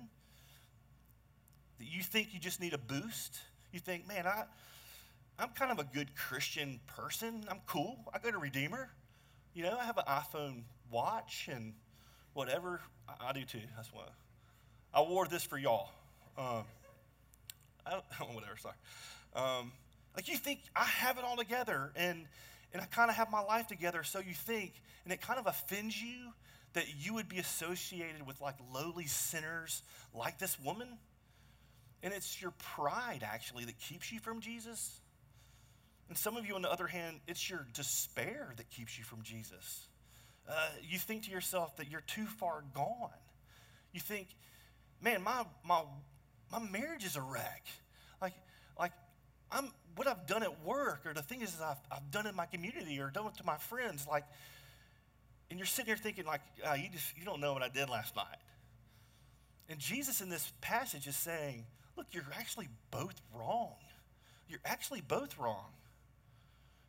That 1.78 1.86
you 1.86 2.02
think 2.02 2.28
you 2.32 2.38
just 2.38 2.60
need 2.60 2.74
a 2.74 2.78
boost. 2.78 3.38
You 3.72 3.80
think, 3.80 4.06
man, 4.06 4.26
I, 4.26 4.44
I'm 5.38 5.48
kind 5.48 5.72
of 5.72 5.78
a 5.78 5.84
good 5.84 6.14
Christian 6.14 6.78
person. 6.86 7.44
I'm 7.50 7.60
cool. 7.66 7.96
I 8.14 8.18
go 8.18 8.30
to 8.30 8.38
Redeemer. 8.38 8.90
You 9.54 9.62
know, 9.64 9.76
I 9.80 9.84
have 9.84 9.96
an 9.96 10.04
iPhone 10.06 10.62
watch 10.90 11.48
and 11.50 11.72
whatever. 12.36 12.80
I, 13.08 13.30
I 13.30 13.32
do 13.32 13.44
too. 13.44 13.60
That's 13.74 13.92
what 13.92 14.12
I 14.92 15.00
wore 15.00 15.26
this 15.26 15.42
for 15.42 15.58
y'all. 15.58 15.88
Um, 16.38 16.64
I 17.86 17.90
don't, 17.90 18.34
whatever, 18.34 18.56
sorry. 18.58 18.74
Um, 19.34 19.72
like 20.14 20.28
you 20.28 20.36
think 20.36 20.60
I 20.74 20.84
have 20.84 21.18
it 21.18 21.24
all 21.24 21.36
together 21.36 21.90
and, 21.96 22.24
and 22.72 22.82
I 22.82 22.84
kind 22.86 23.10
of 23.10 23.16
have 23.16 23.30
my 23.30 23.40
life 23.40 23.66
together, 23.66 24.02
so 24.02 24.18
you 24.18 24.34
think, 24.34 24.72
and 25.04 25.12
it 25.12 25.20
kind 25.20 25.38
of 25.38 25.46
offends 25.46 26.00
you 26.00 26.32
that 26.74 26.84
you 26.98 27.14
would 27.14 27.28
be 27.28 27.38
associated 27.38 28.26
with 28.26 28.40
like 28.40 28.56
lowly 28.74 29.06
sinners 29.06 29.82
like 30.14 30.38
this 30.38 30.58
woman. 30.60 30.88
And 32.02 32.12
it's 32.12 32.40
your 32.40 32.52
pride 32.74 33.20
actually 33.22 33.64
that 33.64 33.78
keeps 33.78 34.12
you 34.12 34.20
from 34.20 34.40
Jesus. 34.40 35.00
And 36.08 36.16
some 36.16 36.36
of 36.36 36.46
you, 36.46 36.54
on 36.54 36.62
the 36.62 36.70
other 36.70 36.86
hand, 36.86 37.20
it's 37.26 37.48
your 37.48 37.66
despair 37.72 38.52
that 38.58 38.70
keeps 38.70 38.96
you 38.98 39.04
from 39.04 39.22
Jesus. 39.22 39.86
Uh, 40.48 40.68
you 40.82 40.98
think 40.98 41.24
to 41.24 41.30
yourself 41.30 41.76
that 41.76 41.90
you're 41.90 42.02
too 42.02 42.26
far 42.26 42.62
gone. 42.74 43.10
You 43.92 44.00
think, 44.00 44.28
man, 45.02 45.22
my, 45.22 45.44
my, 45.64 45.82
my 46.52 46.58
marriage 46.58 47.04
is 47.04 47.16
a 47.16 47.20
wreck. 47.20 47.64
Like, 48.20 48.34
like 48.78 48.92
I'm, 49.50 49.70
what 49.96 50.06
I've 50.06 50.26
done 50.26 50.42
at 50.42 50.64
work 50.64 51.02
or 51.04 51.14
the 51.14 51.22
things 51.22 51.56
that 51.56 51.64
I've, 51.64 51.96
I've 51.98 52.10
done 52.10 52.26
in 52.26 52.34
my 52.34 52.46
community 52.46 53.00
or 53.00 53.10
done 53.10 53.30
to 53.32 53.44
my 53.44 53.56
friends, 53.56 54.06
like, 54.08 54.24
and 55.50 55.58
you're 55.58 55.66
sitting 55.66 55.86
here 55.86 55.96
thinking 55.96 56.26
like, 56.26 56.40
oh, 56.66 56.74
you, 56.74 56.88
just, 56.90 57.16
you 57.16 57.24
don't 57.24 57.40
know 57.40 57.52
what 57.52 57.62
I 57.62 57.68
did 57.68 57.88
last 57.88 58.14
night. 58.16 58.38
And 59.68 59.78
Jesus 59.78 60.20
in 60.20 60.28
this 60.28 60.52
passage 60.60 61.06
is 61.06 61.16
saying, 61.16 61.64
look, 61.96 62.06
you're 62.12 62.24
actually 62.36 62.68
both 62.90 63.20
wrong. 63.34 63.74
You're 64.48 64.60
actually 64.64 65.00
both 65.00 65.38
wrong. 65.38 65.66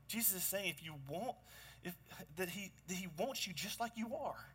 Jesus 0.08 0.36
is 0.36 0.44
saying 0.44 0.70
if 0.70 0.84
you 0.84 0.94
want, 1.10 1.36
if, 1.84 1.96
that, 2.38 2.50
he, 2.50 2.72
that 2.88 2.96
he 2.96 3.08
wants 3.18 3.48
you 3.48 3.54
just 3.54 3.80
like 3.80 3.92
you 3.96 4.16
are. 4.16 4.46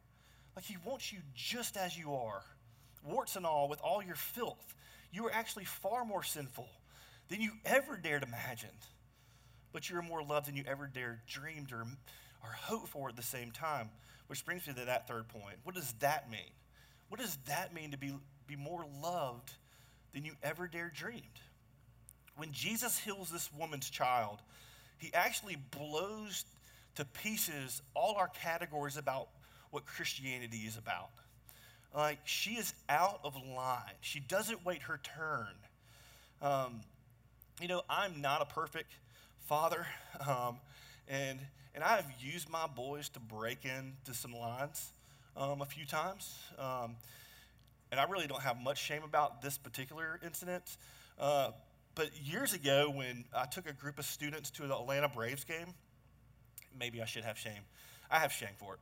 Like 0.57 0.65
he 0.65 0.77
wants 0.85 1.13
you 1.13 1.19
just 1.35 1.77
as 1.77 1.97
you 1.97 2.15
are, 2.15 2.43
warts 3.05 3.37
and 3.37 3.47
all, 3.47 3.69
with 3.69 3.81
all 3.81 4.03
your 4.03 4.17
filth. 4.17 4.75
You 5.13 5.27
are 5.27 5.33
actually 5.33 5.65
far 5.65 6.05
more 6.05 6.23
sinful 6.23 6.69
than 7.29 7.41
you 7.41 7.53
ever 7.65 7.97
dared 7.97 8.23
imagine. 8.23 8.69
But 9.73 9.89
you're 9.89 10.03
more 10.03 10.23
loved 10.23 10.49
than 10.49 10.57
you 10.57 10.65
ever 10.67 10.87
dared 10.87 11.21
dreamed 11.27 11.73
or, 11.73 11.87
or 12.43 12.51
hoped 12.51 12.89
for 12.89 13.09
at 13.09 13.17
the 13.17 13.23
same 13.23 13.51
time. 13.51 13.89
Which 14.27 14.45
brings 14.45 14.67
me 14.67 14.75
to 14.75 14.85
that 14.87 15.09
third 15.09 15.29
point. 15.29 15.57
What 15.65 15.75
does 15.75 15.93
that 16.01 16.31
mean? 16.31 16.41
What 17.09 17.21
does 17.21 17.37
that 17.47 17.75
mean 17.75 17.91
to 17.91 17.99
be, 17.99 18.13
be 18.47 18.57
more 18.57 18.85
loved 19.03 19.53
than 20.15 20.25
you 20.25 20.33
ever 20.43 20.67
dared 20.67 20.95
dreamed? 20.95 21.23
When 22.37 22.53
Jesus 22.53 22.99
heals 22.99 23.31
this 23.31 23.51
woman's 23.59 23.91
child, 23.91 24.39
he 24.99 25.13
actually 25.13 25.57
blows 25.77 26.45
to 26.97 27.05
pieces 27.05 27.83
all 27.95 28.17
our 28.17 28.29
categories 28.29 28.97
about 28.97 29.29
what 29.71 29.87
Christianity 29.87 30.59
is 30.59 30.77
about. 30.77 31.11
Like, 31.95 32.19
she 32.25 32.53
is 32.53 32.75
out 32.89 33.21
of 33.25 33.35
line. 33.55 33.95
She 34.01 34.21
doesn't 34.21 34.65
wait 34.65 34.83
her 34.83 35.01
turn. 35.03 35.55
Um, 36.41 36.81
you 37.61 37.69
know, 37.69 37.83
I'm 37.89 38.21
not 38.21 38.43
a 38.43 38.47
perfect 38.47 38.93
father, 39.47 39.87
um, 40.29 40.57
and, 41.09 41.39
and 41.75 41.85
I've 41.85 42.07
used 42.21 42.49
my 42.49 42.67
boys 42.67 43.09
to 43.11 43.21
break 43.21 43.65
into 43.65 44.15
some 44.19 44.33
lines 44.33 44.93
um, 45.37 45.61
a 45.61 45.67
few 45.67 45.85
times. 45.85 46.39
Um, 46.59 46.97
and 47.91 48.01
I 48.01 48.05
really 48.05 48.27
don't 48.27 48.43
have 48.43 48.59
much 48.61 48.83
shame 48.83 49.03
about 49.03 49.43
this 49.43 49.59
particular 49.59 50.19
incident. 50.25 50.79
Uh, 51.19 51.51
but 51.95 52.11
years 52.23 52.55
ago, 52.55 52.91
when 52.95 53.25
I 53.37 53.45
took 53.45 53.69
a 53.69 53.73
group 53.73 53.99
of 53.99 54.07
students 54.07 54.51
to 54.53 54.67
the 54.67 54.75
Atlanta 54.75 55.09
Braves 55.09 55.45
game, 55.45 55.75
maybe 56.79 57.03
I 57.03 57.05
should 57.05 57.25
have 57.25 57.39
shame. 57.39 57.63
I 58.11 58.19
have 58.19 58.33
shame 58.33 58.55
for 58.59 58.75
it. 58.75 58.81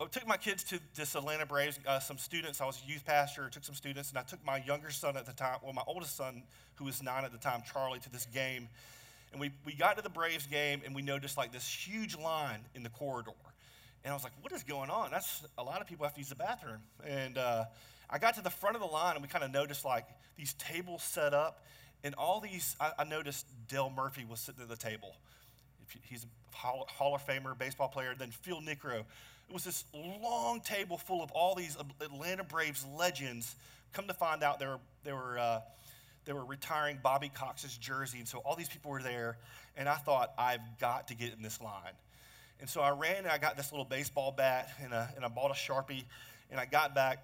I 0.00 0.06
took 0.06 0.26
my 0.26 0.36
kids 0.36 0.64
to 0.64 0.80
this 0.94 1.14
Atlanta 1.14 1.46
Braves, 1.46 1.78
uh, 1.86 2.00
some 2.00 2.18
students. 2.18 2.60
I 2.60 2.66
was 2.66 2.82
a 2.84 2.90
youth 2.90 3.04
pastor, 3.04 3.48
took 3.48 3.64
some 3.64 3.76
students, 3.76 4.10
and 4.10 4.18
I 4.18 4.22
took 4.22 4.44
my 4.44 4.58
younger 4.64 4.90
son 4.90 5.16
at 5.16 5.24
the 5.24 5.32
time, 5.32 5.58
well, 5.62 5.72
my 5.72 5.84
oldest 5.86 6.16
son, 6.16 6.42
who 6.74 6.84
was 6.84 7.02
nine 7.02 7.24
at 7.24 7.32
the 7.32 7.38
time, 7.38 7.62
Charlie, 7.72 8.00
to 8.00 8.10
this 8.10 8.26
game. 8.26 8.68
And 9.32 9.40
we, 9.40 9.52
we 9.64 9.72
got 9.72 9.96
to 9.96 10.02
the 10.02 10.10
Braves 10.10 10.46
game, 10.46 10.82
and 10.84 10.94
we 10.94 11.02
noticed 11.02 11.36
like 11.36 11.52
this 11.52 11.66
huge 11.66 12.16
line 12.16 12.60
in 12.74 12.82
the 12.82 12.90
corridor. 12.90 13.32
And 14.04 14.10
I 14.10 14.14
was 14.14 14.24
like, 14.24 14.32
what 14.42 14.52
is 14.52 14.62
going 14.62 14.90
on? 14.90 15.10
That's 15.10 15.44
a 15.56 15.62
lot 15.62 15.80
of 15.80 15.86
people 15.86 16.04
have 16.04 16.14
to 16.14 16.20
use 16.20 16.28
the 16.28 16.34
bathroom. 16.34 16.80
And 17.06 17.38
uh, 17.38 17.64
I 18.10 18.18
got 18.18 18.34
to 18.34 18.42
the 18.42 18.50
front 18.50 18.76
of 18.76 18.82
the 18.82 18.88
line 18.88 19.14
and 19.14 19.22
we 19.22 19.28
kind 19.28 19.44
of 19.44 19.50
noticed 19.50 19.84
like 19.84 20.06
these 20.36 20.52
tables 20.54 21.02
set 21.02 21.32
up, 21.32 21.64
and 22.02 22.14
all 22.16 22.40
these. 22.40 22.76
I, 22.78 22.92
I 22.98 23.04
noticed 23.04 23.46
Dale 23.66 23.90
Murphy 23.94 24.26
was 24.28 24.40
sitting 24.40 24.62
at 24.62 24.68
the 24.68 24.76
table. 24.76 25.16
He's 26.02 26.24
a 26.24 26.56
Hall, 26.56 26.86
Hall 26.90 27.14
of 27.14 27.26
Famer, 27.26 27.56
baseball 27.58 27.88
player. 27.88 28.14
Then 28.16 28.30
Phil 28.30 28.60
Niekro. 28.60 29.00
It 29.00 29.52
was 29.52 29.64
this 29.64 29.84
long 30.22 30.60
table 30.60 30.96
full 30.96 31.22
of 31.22 31.30
all 31.32 31.54
these 31.54 31.76
Atlanta 32.00 32.44
Braves 32.44 32.86
legends. 32.96 33.54
Come 33.92 34.06
to 34.06 34.14
find 34.14 34.42
out, 34.42 34.58
they 34.58 34.66
were 34.66 34.80
they 35.04 35.12
were. 35.12 35.38
Uh, 35.38 35.60
they 36.26 36.32
were 36.32 36.46
retiring 36.46 36.98
Bobby 37.02 37.28
Cox's 37.28 37.76
jersey, 37.76 38.16
and 38.16 38.26
so 38.26 38.38
all 38.38 38.56
these 38.56 38.70
people 38.70 38.90
were 38.90 39.02
there, 39.02 39.36
and 39.76 39.86
I 39.86 39.96
thought, 39.96 40.32
I've 40.38 40.62
got 40.80 41.08
to 41.08 41.14
get 41.14 41.34
in 41.34 41.42
this 41.42 41.60
line. 41.60 41.92
And 42.60 42.70
so 42.70 42.80
I 42.80 42.92
ran 42.92 43.18
and 43.18 43.26
I 43.26 43.36
got 43.36 43.58
this 43.58 43.72
little 43.72 43.84
baseball 43.84 44.32
bat 44.32 44.70
and, 44.82 44.94
a, 44.94 45.10
and 45.16 45.24
I 45.26 45.28
bought 45.28 45.50
a 45.50 45.54
Sharpie, 45.54 46.04
and 46.50 46.58
I 46.58 46.64
got 46.64 46.94
back 46.94 47.18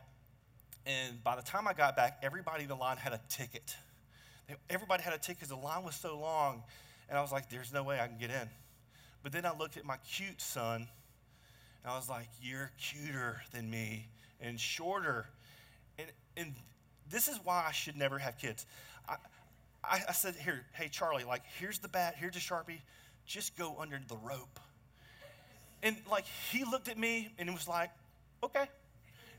and 0.86 1.22
by 1.22 1.36
the 1.36 1.42
time 1.42 1.68
I 1.68 1.72
got 1.72 1.96
back, 1.96 2.18
everybody 2.22 2.62
in 2.62 2.68
the 2.68 2.74
line 2.74 2.96
had 2.96 3.12
a 3.12 3.20
ticket. 3.28 3.76
Everybody 4.68 5.02
had 5.02 5.12
a 5.12 5.18
ticket 5.18 5.40
because 5.40 5.48
the 5.50 5.56
line 5.56 5.84
was 5.84 5.94
so 5.94 6.18
long. 6.18 6.62
And 7.10 7.18
I 7.18 7.22
was 7.22 7.32
like, 7.32 7.50
there's 7.50 7.72
no 7.72 7.82
way 7.82 8.00
I 8.00 8.06
can 8.06 8.16
get 8.18 8.30
in. 8.30 8.48
But 9.22 9.32
then 9.32 9.44
I 9.44 9.54
looked 9.54 9.76
at 9.76 9.84
my 9.84 9.96
cute 9.98 10.40
son, 10.40 10.88
and 11.82 11.92
I 11.92 11.96
was 11.96 12.08
like, 12.08 12.28
you're 12.40 12.70
cuter 12.78 13.42
than 13.52 13.68
me 13.68 14.06
and 14.40 14.58
shorter. 14.58 15.26
And, 15.98 16.08
and 16.36 16.54
this 17.10 17.28
is 17.28 17.38
why 17.42 17.66
I 17.68 17.72
should 17.72 17.96
never 17.96 18.18
have 18.18 18.38
kids. 18.38 18.64
I, 19.08 19.16
I, 19.84 20.00
I 20.08 20.12
said, 20.12 20.36
here, 20.36 20.64
hey, 20.72 20.88
Charlie, 20.88 21.24
like, 21.24 21.42
here's 21.58 21.80
the 21.80 21.88
bat, 21.88 22.14
here's 22.16 22.34
the 22.34 22.40
Sharpie, 22.40 22.80
just 23.26 23.56
go 23.58 23.76
under 23.78 24.00
the 24.08 24.16
rope. 24.16 24.60
And 25.82 25.96
like, 26.10 26.26
he 26.50 26.64
looked 26.64 26.88
at 26.88 26.98
me 26.98 27.30
and 27.38 27.52
was 27.52 27.66
like, 27.66 27.90
okay. 28.44 28.66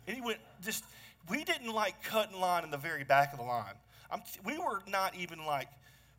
And 0.08 0.16
he 0.16 0.22
went, 0.22 0.40
just, 0.64 0.84
we 1.30 1.44
didn't 1.44 1.72
like 1.72 2.04
cut 2.04 2.32
in 2.34 2.40
line 2.40 2.64
in 2.64 2.72
the 2.72 2.78
very 2.78 3.04
back 3.04 3.32
of 3.32 3.40
the 3.40 3.46
line. 3.46 3.76
I'm, 4.10 4.22
we 4.44 4.58
were 4.58 4.82
not 4.88 5.16
even 5.16 5.46
like 5.46 5.68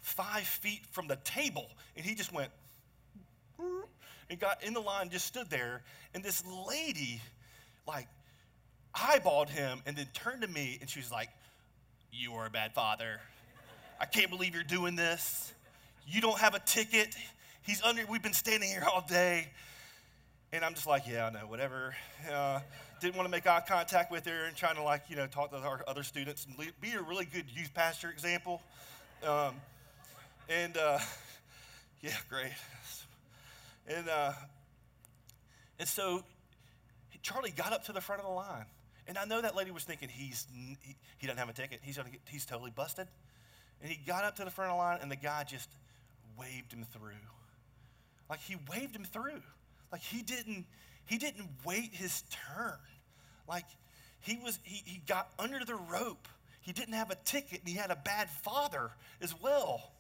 five 0.03 0.45
feet 0.45 0.83
from 0.91 1.09
the 1.09 1.17
table. 1.25 1.67
And 1.97 2.05
he 2.05 2.15
just 2.15 2.33
went, 2.33 2.51
and 3.59 4.39
got 4.39 4.63
in 4.63 4.75
the 4.75 4.81
line, 4.81 5.11
just 5.11 5.27
stood 5.27 5.49
there. 5.51 5.83
And 6.15 6.23
this 6.23 6.43
lady, 6.69 7.21
like, 7.87 8.09
eyeballed 8.95 9.49
him 9.49 9.81
and 9.87 9.97
then 9.97 10.07
turned 10.13 10.43
to 10.43 10.49
me 10.49 10.79
and 10.81 10.91
she 10.91 11.01
was 11.01 11.11
like, 11.11 11.29
You 12.11 12.33
are 12.35 12.47
a 12.47 12.51
bad 12.51 12.75
father. 12.75 13.21
I 14.01 14.05
can't 14.05 14.31
believe 14.31 14.55
you're 14.55 14.65
doing 14.65 14.97
this. 14.97 15.53
You 16.07 16.21
don't 16.21 16.39
have 16.39 16.55
a 16.55 16.59
ticket. 16.59 17.15
He's 17.63 17.81
under, 17.83 18.05
we've 18.07 18.23
been 18.23 18.33
standing 18.33 18.69
here 18.69 18.85
all 18.93 19.05
day. 19.09 19.49
And 20.53 20.65
I'm 20.65 20.75
just 20.75 20.87
like, 20.87 21.05
yeah, 21.09 21.27
I 21.27 21.31
know, 21.31 21.47
whatever. 21.47 21.95
Uh, 22.31 22.61
didn't 23.01 23.17
want 23.17 23.27
to 23.27 23.31
make 23.31 23.47
eye 23.47 23.63
contact 23.67 24.11
with 24.11 24.27
her 24.27 24.45
and 24.45 24.57
trying 24.57 24.75
to 24.75 24.83
like, 24.83 25.05
you 25.09 25.17
know, 25.17 25.27
talk 25.27 25.51
to 25.51 25.57
our 25.57 25.83
other 25.87 26.03
students 26.03 26.47
and 26.47 26.57
be 26.81 26.93
a 26.93 27.01
really 27.01 27.25
good 27.25 27.45
youth 27.55 27.73
pastor 27.73 28.11
example. 28.11 28.61
Um, 29.23 29.55
and 30.49 30.77
uh, 30.77 30.99
yeah, 32.01 32.17
great. 32.29 32.53
And 33.87 34.09
uh, 34.09 34.33
and 35.79 35.89
so 35.89 36.23
Charlie 37.23 37.51
got 37.51 37.73
up 37.73 37.85
to 37.85 37.93
the 37.93 38.01
front 38.01 38.21
of 38.21 38.27
the 38.27 38.33
line, 38.33 38.67
and 39.09 39.19
I 39.19 39.25
know 39.25 39.41
that 39.41 39.57
lady 39.57 39.71
was 39.71 39.85
thinking 39.85 40.09
he's 40.09 40.47
he, 40.53 40.97
he 41.19 41.27
doesn't 41.27 41.39
have 41.39 41.49
a 41.49 41.53
ticket. 41.53 41.81
He's 41.83 41.97
gonna 41.97 42.11
get, 42.11 42.21
he's 42.29 42.47
totally 42.47 42.71
busted. 42.71 43.07
And 43.81 43.91
he 43.91 43.99
got 44.07 44.25
up 44.25 44.37
to 44.37 44.45
the 44.45 44.51
front 44.51 44.71
of 44.71 44.77
the 44.77 44.83
line, 44.83 44.99
and 45.03 45.11
the 45.11 45.17
guy 45.17 45.43
just 45.43 45.69
waved 46.39 46.73
him 46.73 46.85
through. 46.93 47.11
Like 48.31 48.41
he 48.41 48.57
waved 48.71 48.95
him 48.95 49.05
through. 49.05 49.43
Like 49.91 50.03
he 50.03 50.23
didn't 50.23 50.67
he 51.05 51.19
didn't 51.19 51.49
wait 51.65 51.95
his 51.95 52.23
turn. 52.31 52.79
Like 53.49 53.67
he 54.21 54.39
was 54.43 54.59
he, 54.63 54.83
he 54.85 55.03
got 55.07 55.31
under 55.39 55.65
the 55.65 55.75
rope. 55.75 56.29
He 56.61 56.73
didn't 56.73 56.95
have 56.95 57.11
a 57.11 57.17
ticket 57.25 57.61
and 57.61 57.69
he 57.69 57.75
had 57.75 57.91
a 57.91 57.97
bad 57.97 58.31
father 58.31 58.91
as 59.21 59.35
well. 59.41 59.91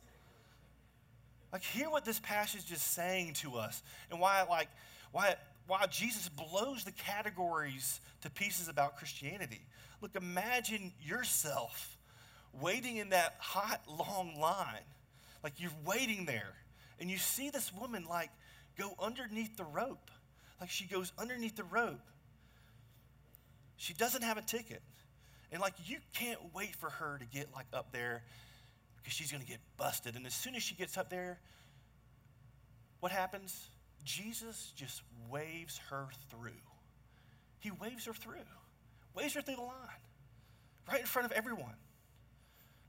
Like 1.53 1.63
hear 1.63 1.91
what 1.91 2.05
this 2.05 2.19
passage 2.19 2.73
is 2.73 2.81
saying 2.81 3.35
to 3.35 3.57
us 3.57 3.83
and 4.11 4.19
why 4.19 4.45
like 4.49 4.69
why 5.13 5.37
why 5.67 5.87
Jesus 5.87 6.29
blows 6.29 6.85
the 6.85 6.93
categories 6.93 8.01
to 8.23 8.31
pieces 8.31 8.69
about 8.69 8.97
Christianity. 8.97 9.61
Look, 10.01 10.17
imagine 10.17 10.93
yourself 11.01 11.97
waiting 12.61 12.97
in 12.97 13.11
that 13.11 13.37
hot, 13.39 13.83
long 13.89 14.39
line. 14.41 14.85
Like 15.43 15.55
you're 15.59 15.71
waiting 15.85 16.25
there, 16.25 16.55
and 17.01 17.11
you 17.11 17.19
see 17.19 17.51
this 17.51 17.73
woman 17.73 18.07
like 18.09 18.31
go 18.79 18.95
underneath 19.01 19.57
the 19.57 19.65
rope. 19.65 20.11
Like 20.61 20.71
she 20.71 20.85
goes 20.85 21.13
underneath 21.19 21.57
the 21.57 21.65
rope. 21.65 22.01
She 23.77 23.95
doesn't 23.95 24.23
have 24.23 24.39
a 24.39 24.43
ticket. 24.43 24.83
And 25.51 25.61
like 25.61 25.75
you 25.85 25.99
can't 26.15 26.39
wait 26.55 26.75
for 26.77 26.89
her 26.89 27.19
to 27.19 27.25
get 27.27 27.49
like 27.55 27.67
up 27.73 27.93
there 27.93 28.23
because 29.03 29.15
she's 29.15 29.31
going 29.31 29.43
to 29.43 29.49
get 29.49 29.61
busted. 29.77 30.17
And 30.17 30.27
as 30.27 30.35
soon 30.35 30.55
as 30.55 30.63
she 30.63 30.75
gets 30.75 30.97
up 30.97 31.11
there, 31.11 31.39
what 33.01 33.11
happens? 33.11 33.69
Jesus 34.05 34.73
just 34.77 35.03
waves 35.31 35.81
her 35.91 36.07
through. 36.31 36.51
He 37.59 37.71
waves 37.71 38.07
her 38.07 38.13
through, 38.13 38.35
waves 39.15 39.35
her 39.35 39.41
through 39.41 39.57
the 39.57 39.63
line, 39.63 40.03
right 40.89 41.01
in 41.01 41.07
front 41.07 41.27
of 41.27 41.33
everyone. 41.33 41.77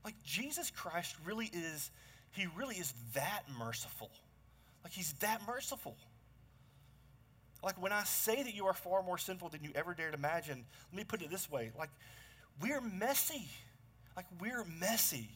Like 0.04 0.14
Jesus 0.24 0.70
Christ 0.70 1.16
really 1.24 1.50
is, 1.52 1.90
he 2.32 2.46
really 2.56 2.76
is 2.76 2.92
that 3.14 3.42
merciful. 3.58 4.10
Like 4.82 4.92
he's 4.92 5.12
that 5.14 5.40
merciful. 5.46 5.96
Like 7.62 7.80
when 7.80 7.92
I 7.92 8.04
say 8.04 8.42
that 8.42 8.54
you 8.54 8.66
are 8.66 8.74
far 8.74 9.02
more 9.02 9.16
sinful 9.16 9.48
than 9.48 9.64
you 9.64 9.70
ever 9.74 9.94
dared 9.94 10.14
imagine, 10.14 10.64
let 10.92 10.96
me 10.96 11.04
put 11.04 11.22
it 11.22 11.30
this 11.30 11.50
way 11.50 11.72
like 11.78 11.90
we're 12.60 12.80
messy. 12.80 13.48
Like 14.16 14.26
we're 14.40 14.64
messy. 14.64 15.28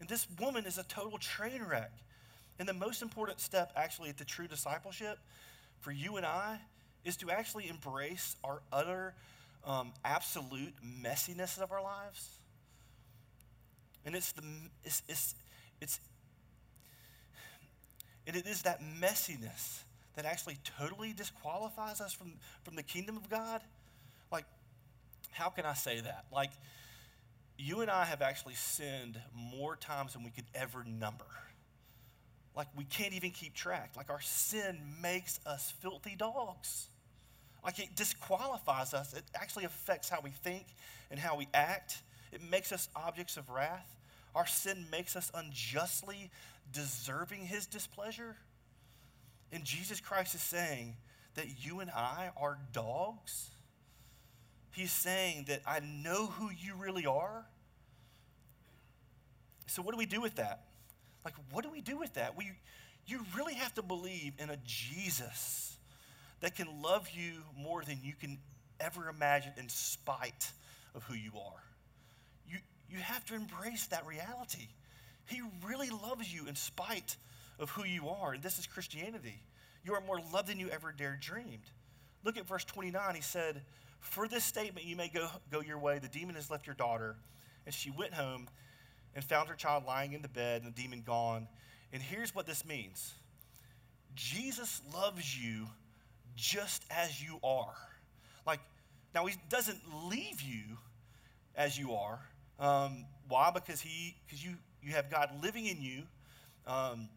And 0.00 0.08
this 0.08 0.26
woman 0.40 0.66
is 0.66 0.78
a 0.78 0.82
total 0.84 1.18
train 1.18 1.62
wreck. 1.62 1.92
And 2.58 2.68
the 2.68 2.74
most 2.74 3.02
important 3.02 3.40
step, 3.40 3.72
actually, 3.76 4.12
to 4.14 4.24
true 4.24 4.46
discipleship 4.46 5.18
for 5.80 5.92
you 5.92 6.16
and 6.16 6.26
I 6.26 6.58
is 7.04 7.16
to 7.18 7.30
actually 7.30 7.68
embrace 7.68 8.36
our 8.44 8.60
utter, 8.72 9.14
um, 9.64 9.92
absolute 10.04 10.74
messiness 10.84 11.60
of 11.60 11.72
our 11.72 11.82
lives. 11.82 12.28
And 14.04 14.14
it's 14.14 14.32
the 14.32 14.42
it's, 14.84 15.02
it's 15.08 15.34
it's 15.80 16.00
and 18.26 18.36
it 18.36 18.46
is 18.46 18.62
that 18.62 18.80
messiness 19.00 19.82
that 20.16 20.24
actually 20.24 20.58
totally 20.78 21.12
disqualifies 21.12 22.00
us 22.00 22.12
from, 22.12 22.32
from 22.62 22.76
the 22.76 22.82
kingdom 22.82 23.16
of 23.16 23.28
God. 23.28 23.60
Like, 24.30 24.44
how 25.32 25.48
can 25.48 25.64
I 25.64 25.74
say 25.74 26.00
that? 26.00 26.26
Like, 26.32 26.50
you 27.60 27.80
and 27.80 27.90
I 27.90 28.04
have 28.04 28.22
actually 28.22 28.54
sinned 28.54 29.20
more 29.34 29.76
times 29.76 30.14
than 30.14 30.24
we 30.24 30.30
could 30.30 30.46
ever 30.54 30.84
number. 30.84 31.26
Like, 32.56 32.68
we 32.76 32.84
can't 32.84 33.12
even 33.12 33.30
keep 33.30 33.54
track. 33.54 33.92
Like, 33.96 34.10
our 34.10 34.20
sin 34.20 34.78
makes 35.00 35.38
us 35.46 35.72
filthy 35.80 36.16
dogs. 36.16 36.88
Like, 37.64 37.78
it 37.78 37.94
disqualifies 37.94 38.94
us. 38.94 39.12
It 39.14 39.24
actually 39.34 39.64
affects 39.64 40.08
how 40.08 40.20
we 40.22 40.30
think 40.30 40.64
and 41.10 41.20
how 41.20 41.36
we 41.36 41.48
act. 41.54 42.02
It 42.32 42.42
makes 42.42 42.72
us 42.72 42.88
objects 42.96 43.36
of 43.36 43.48
wrath. 43.50 43.86
Our 44.34 44.46
sin 44.46 44.86
makes 44.90 45.14
us 45.16 45.30
unjustly 45.34 46.30
deserving 46.72 47.46
his 47.46 47.66
displeasure. 47.66 48.36
And 49.52 49.64
Jesus 49.64 50.00
Christ 50.00 50.34
is 50.34 50.42
saying 50.42 50.96
that 51.34 51.64
you 51.64 51.80
and 51.80 51.90
I 51.90 52.30
are 52.36 52.58
dogs. 52.72 53.50
He's 54.72 54.92
saying 54.92 55.46
that 55.48 55.62
I 55.66 55.80
know 55.80 56.26
who 56.26 56.50
you 56.50 56.74
really 56.76 57.06
are. 57.06 57.44
So, 59.66 59.82
what 59.82 59.92
do 59.92 59.98
we 59.98 60.06
do 60.06 60.20
with 60.20 60.36
that? 60.36 60.64
Like, 61.24 61.34
what 61.52 61.64
do 61.64 61.70
we 61.70 61.80
do 61.80 61.98
with 61.98 62.14
that? 62.14 62.36
We, 62.36 62.50
you 63.06 63.24
really 63.36 63.54
have 63.54 63.74
to 63.74 63.82
believe 63.82 64.32
in 64.38 64.50
a 64.50 64.56
Jesus 64.64 65.76
that 66.40 66.54
can 66.54 66.82
love 66.82 67.08
you 67.10 67.42
more 67.58 67.82
than 67.82 67.98
you 68.02 68.14
can 68.14 68.38
ever 68.80 69.08
imagine 69.08 69.52
in 69.58 69.68
spite 69.68 70.50
of 70.94 71.02
who 71.04 71.14
you 71.14 71.32
are. 71.36 71.62
You, 72.48 72.58
you 72.90 72.98
have 72.98 73.24
to 73.26 73.34
embrace 73.34 73.86
that 73.88 74.06
reality. 74.06 74.68
He 75.26 75.42
really 75.64 75.90
loves 75.90 76.32
you 76.32 76.48
in 76.48 76.56
spite 76.56 77.16
of 77.58 77.70
who 77.70 77.84
you 77.84 78.08
are. 78.08 78.32
And 78.32 78.42
this 78.42 78.58
is 78.58 78.66
Christianity. 78.66 79.42
You 79.84 79.94
are 79.94 80.00
more 80.00 80.20
loved 80.32 80.48
than 80.48 80.58
you 80.58 80.68
ever 80.70 80.92
dared 80.92 81.20
dreamed. 81.20 81.70
Look 82.24 82.36
at 82.36 82.46
verse 82.46 82.64
29. 82.64 83.14
He 83.14 83.20
said, 83.20 83.62
For 84.00 84.26
this 84.26 84.44
statement 84.44 84.86
you 84.86 84.96
may 84.96 85.08
go, 85.08 85.28
go 85.50 85.60
your 85.60 85.78
way. 85.78 85.98
The 85.98 86.08
demon 86.08 86.34
has 86.34 86.50
left 86.50 86.66
your 86.66 86.74
daughter. 86.74 87.16
And 87.66 87.74
she 87.74 87.90
went 87.90 88.14
home 88.14 88.48
and 89.14 89.24
found 89.24 89.48
her 89.48 89.54
child 89.54 89.84
lying 89.86 90.12
in 90.12 90.22
the 90.22 90.28
bed 90.28 90.62
and 90.62 90.74
the 90.74 90.82
demon 90.82 91.02
gone. 91.06 91.46
And 91.92 92.02
here's 92.02 92.34
what 92.34 92.46
this 92.46 92.64
means 92.64 93.14
Jesus 94.14 94.80
loves 94.94 95.38
you 95.38 95.66
just 96.36 96.84
as 96.90 97.22
you 97.22 97.38
are. 97.44 97.76
Like, 98.46 98.60
now 99.14 99.26
he 99.26 99.36
doesn't 99.48 99.80
leave 100.08 100.40
you 100.40 100.78
as 101.54 101.78
you 101.78 101.94
are. 101.94 102.20
Um, 102.58 103.04
why? 103.28 103.50
Because 103.52 103.80
he, 103.80 104.16
because 104.26 104.44
you, 104.44 104.54
you 104.82 104.92
have 104.92 105.10
God 105.10 105.30
living 105.42 105.66
in 105.66 105.80
you. 105.80 106.02
Um, 106.66 107.08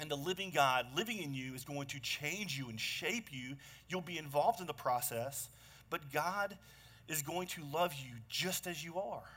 and 0.00 0.10
the 0.10 0.16
living 0.16 0.50
God 0.50 0.86
living 0.96 1.22
in 1.22 1.34
you 1.34 1.54
is 1.54 1.64
going 1.64 1.86
to 1.88 2.00
change 2.00 2.58
you 2.58 2.68
and 2.68 2.80
shape 2.80 3.26
you. 3.30 3.56
You'll 3.88 4.00
be 4.00 4.18
involved 4.18 4.60
in 4.60 4.66
the 4.66 4.72
process, 4.72 5.48
but 5.92 6.10
God 6.10 6.56
is 7.06 7.20
going 7.20 7.46
to 7.48 7.62
love 7.70 7.92
you 7.94 8.14
just 8.26 8.66
as 8.66 8.82
you 8.82 8.96
are. 8.96 9.28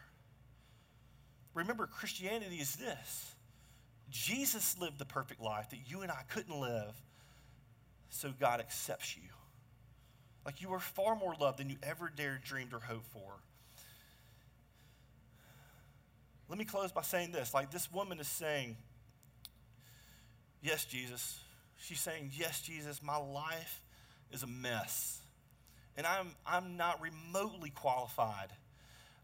Remember, 1.53 1.85
Christianity 1.85 2.55
is 2.55 2.77
this 2.77 3.35
Jesus 4.09 4.79
lived 4.79 4.97
the 4.97 5.05
perfect 5.05 5.41
life 5.41 5.69
that 5.71 5.79
you 5.85 6.01
and 6.01 6.09
I 6.09 6.21
couldn't 6.29 6.57
live, 6.57 6.95
so 8.09 8.33
God 8.39 8.61
accepts 8.61 9.17
you. 9.17 9.29
Like 10.45 10.61
you 10.61 10.71
are 10.71 10.79
far 10.79 11.17
more 11.17 11.35
loved 11.37 11.59
than 11.59 11.69
you 11.69 11.75
ever 11.83 12.09
dared 12.15 12.43
dreamed 12.43 12.73
or 12.73 12.79
hoped 12.79 13.07
for. 13.07 13.33
Let 16.47 16.57
me 16.57 16.63
close 16.63 16.93
by 16.93 17.01
saying 17.01 17.33
this. 17.33 17.53
Like 17.53 17.69
this 17.69 17.91
woman 17.91 18.19
is 18.19 18.27
saying, 18.27 18.77
Yes, 20.61 20.85
Jesus. 20.85 21.41
She's 21.77 21.99
saying, 21.99 22.31
Yes, 22.33 22.61
Jesus, 22.61 23.03
my 23.03 23.17
life 23.17 23.81
is 24.31 24.43
a 24.43 24.47
mess. 24.47 25.24
And 25.97 26.05
I'm, 26.05 26.31
I'm 26.45 26.77
not 26.77 27.01
remotely 27.01 27.69
qualified 27.69 28.49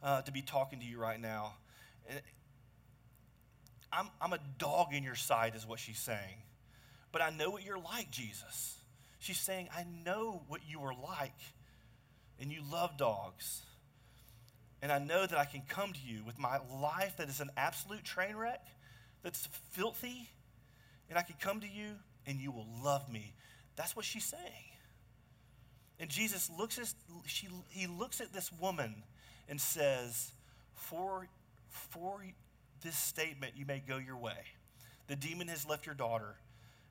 uh, 0.01 0.21
to 0.21 0.31
be 0.31 0.41
talking 0.41 0.79
to 0.79 0.85
you 0.85 0.99
right 0.99 1.19
now. 1.19 1.53
And 2.09 2.21
I'm, 3.91 4.07
I'm 4.21 4.33
a 4.33 4.39
dog 4.57 4.93
in 4.93 5.03
your 5.03 5.15
sight, 5.15 5.55
is 5.55 5.67
what 5.67 5.79
she's 5.79 5.99
saying. 5.99 6.43
But 7.11 7.21
I 7.21 7.29
know 7.29 7.49
what 7.49 7.65
you're 7.65 7.79
like, 7.79 8.09
Jesus. 8.09 8.77
She's 9.19 9.39
saying, 9.39 9.69
I 9.75 9.85
know 10.05 10.41
what 10.47 10.61
you 10.67 10.81
are 10.81 10.93
like, 10.93 11.37
and 12.39 12.51
you 12.51 12.61
love 12.71 12.97
dogs. 12.97 13.61
And 14.81 14.91
I 14.91 14.97
know 14.97 15.25
that 15.25 15.37
I 15.37 15.45
can 15.45 15.61
come 15.67 15.93
to 15.93 15.99
you 16.03 16.23
with 16.25 16.39
my 16.39 16.59
life 16.81 17.17
that 17.17 17.29
is 17.29 17.39
an 17.39 17.51
absolute 17.55 18.03
train 18.03 18.35
wreck, 18.35 18.65
that's 19.21 19.47
filthy, 19.71 20.29
and 21.09 21.19
I 21.19 21.21
can 21.21 21.35
come 21.39 21.59
to 21.59 21.67
you 21.67 21.95
and 22.25 22.39
you 22.39 22.51
will 22.51 22.67
love 22.83 23.11
me. 23.11 23.33
That's 23.75 23.95
what 23.95 24.05
she's 24.05 24.25
saying. 24.25 24.70
And 26.01 26.09
Jesus 26.09 26.49
looks 26.57 26.79
at, 26.79 26.91
she, 27.27 27.47
he 27.69 27.85
looks 27.85 28.19
at 28.21 28.33
this 28.33 28.51
woman 28.59 29.03
and 29.47 29.61
says, 29.61 30.31
for, 30.73 31.27
for 31.69 32.25
this 32.83 32.97
statement, 32.97 33.53
you 33.55 33.67
may 33.67 33.83
go 33.87 33.97
your 33.97 34.17
way. 34.17 34.33
The 35.07 35.15
demon 35.15 35.47
has 35.47 35.69
left 35.69 35.85
your 35.85 35.93
daughter. 35.93 36.35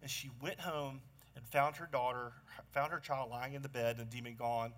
And 0.01 0.09
she 0.09 0.31
went 0.40 0.61
home 0.61 1.01
and 1.35 1.44
found 1.44 1.77
her 1.77 1.88
daughter, 1.90 2.33
found 2.73 2.92
her 2.92 3.01
child 3.01 3.33
lying 3.33 3.55
in 3.55 3.62
the 3.62 3.68
bed 3.68 3.99
and 3.99 4.09
the 4.09 4.16
demon 4.16 4.37
gone. 4.38 4.73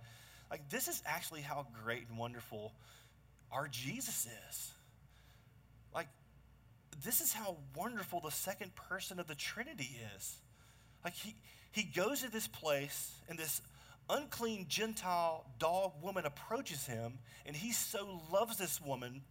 Like, 0.51 0.66
this 0.71 0.88
is 0.88 1.03
actually 1.05 1.42
how 1.42 1.66
great 1.85 2.09
and 2.09 2.16
wonderful 2.16 2.73
our 3.53 3.68
Jesus 3.68 4.27
is. 4.49 4.73
Like, 5.95 6.09
this 7.05 7.21
is 7.21 7.35
how 7.35 7.59
wonderful 7.77 8.21
the 8.21 8.31
second 8.31 8.75
person 8.75 9.21
of 9.21 9.27
the 9.27 9.35
Trinity 9.35 9.95
is. 10.16 10.37
Like, 11.05 11.14
he, 11.14 11.35
he 11.71 11.83
goes 11.83 12.23
to 12.23 12.31
this 12.31 12.49
place, 12.49 13.12
and 13.29 13.38
this 13.38 13.61
unclean 14.08 14.66
Gentile 14.68 15.44
dog 15.58 15.92
woman 16.02 16.26
approaches 16.26 16.86
him, 16.86 17.18
and 17.46 17.56
he 17.56 17.72
so 17.72 18.20
loves 18.32 18.58
this 18.58 18.80
woman, 18.80 19.22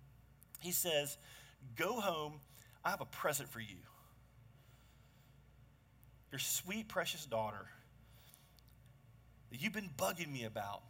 he 0.59 0.71
says, 0.71 1.17
Go 1.75 1.99
home, 1.99 2.33
I 2.83 2.89
have 2.89 3.01
a 3.01 3.05
present 3.05 3.49
for 3.49 3.59
you. 3.59 3.77
Your 6.31 6.39
sweet, 6.39 6.87
precious 6.87 7.25
daughter 7.25 7.67
that 9.51 9.61
you've 9.61 9.73
been 9.73 9.89
bugging 9.97 10.31
me 10.31 10.45
about 10.45 10.81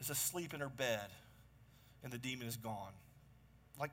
is 0.00 0.10
asleep 0.10 0.52
in 0.52 0.60
her 0.60 0.68
bed, 0.68 1.06
and 2.02 2.12
the 2.12 2.18
demon 2.18 2.46
is 2.46 2.56
gone. 2.56 2.92
Like, 3.78 3.92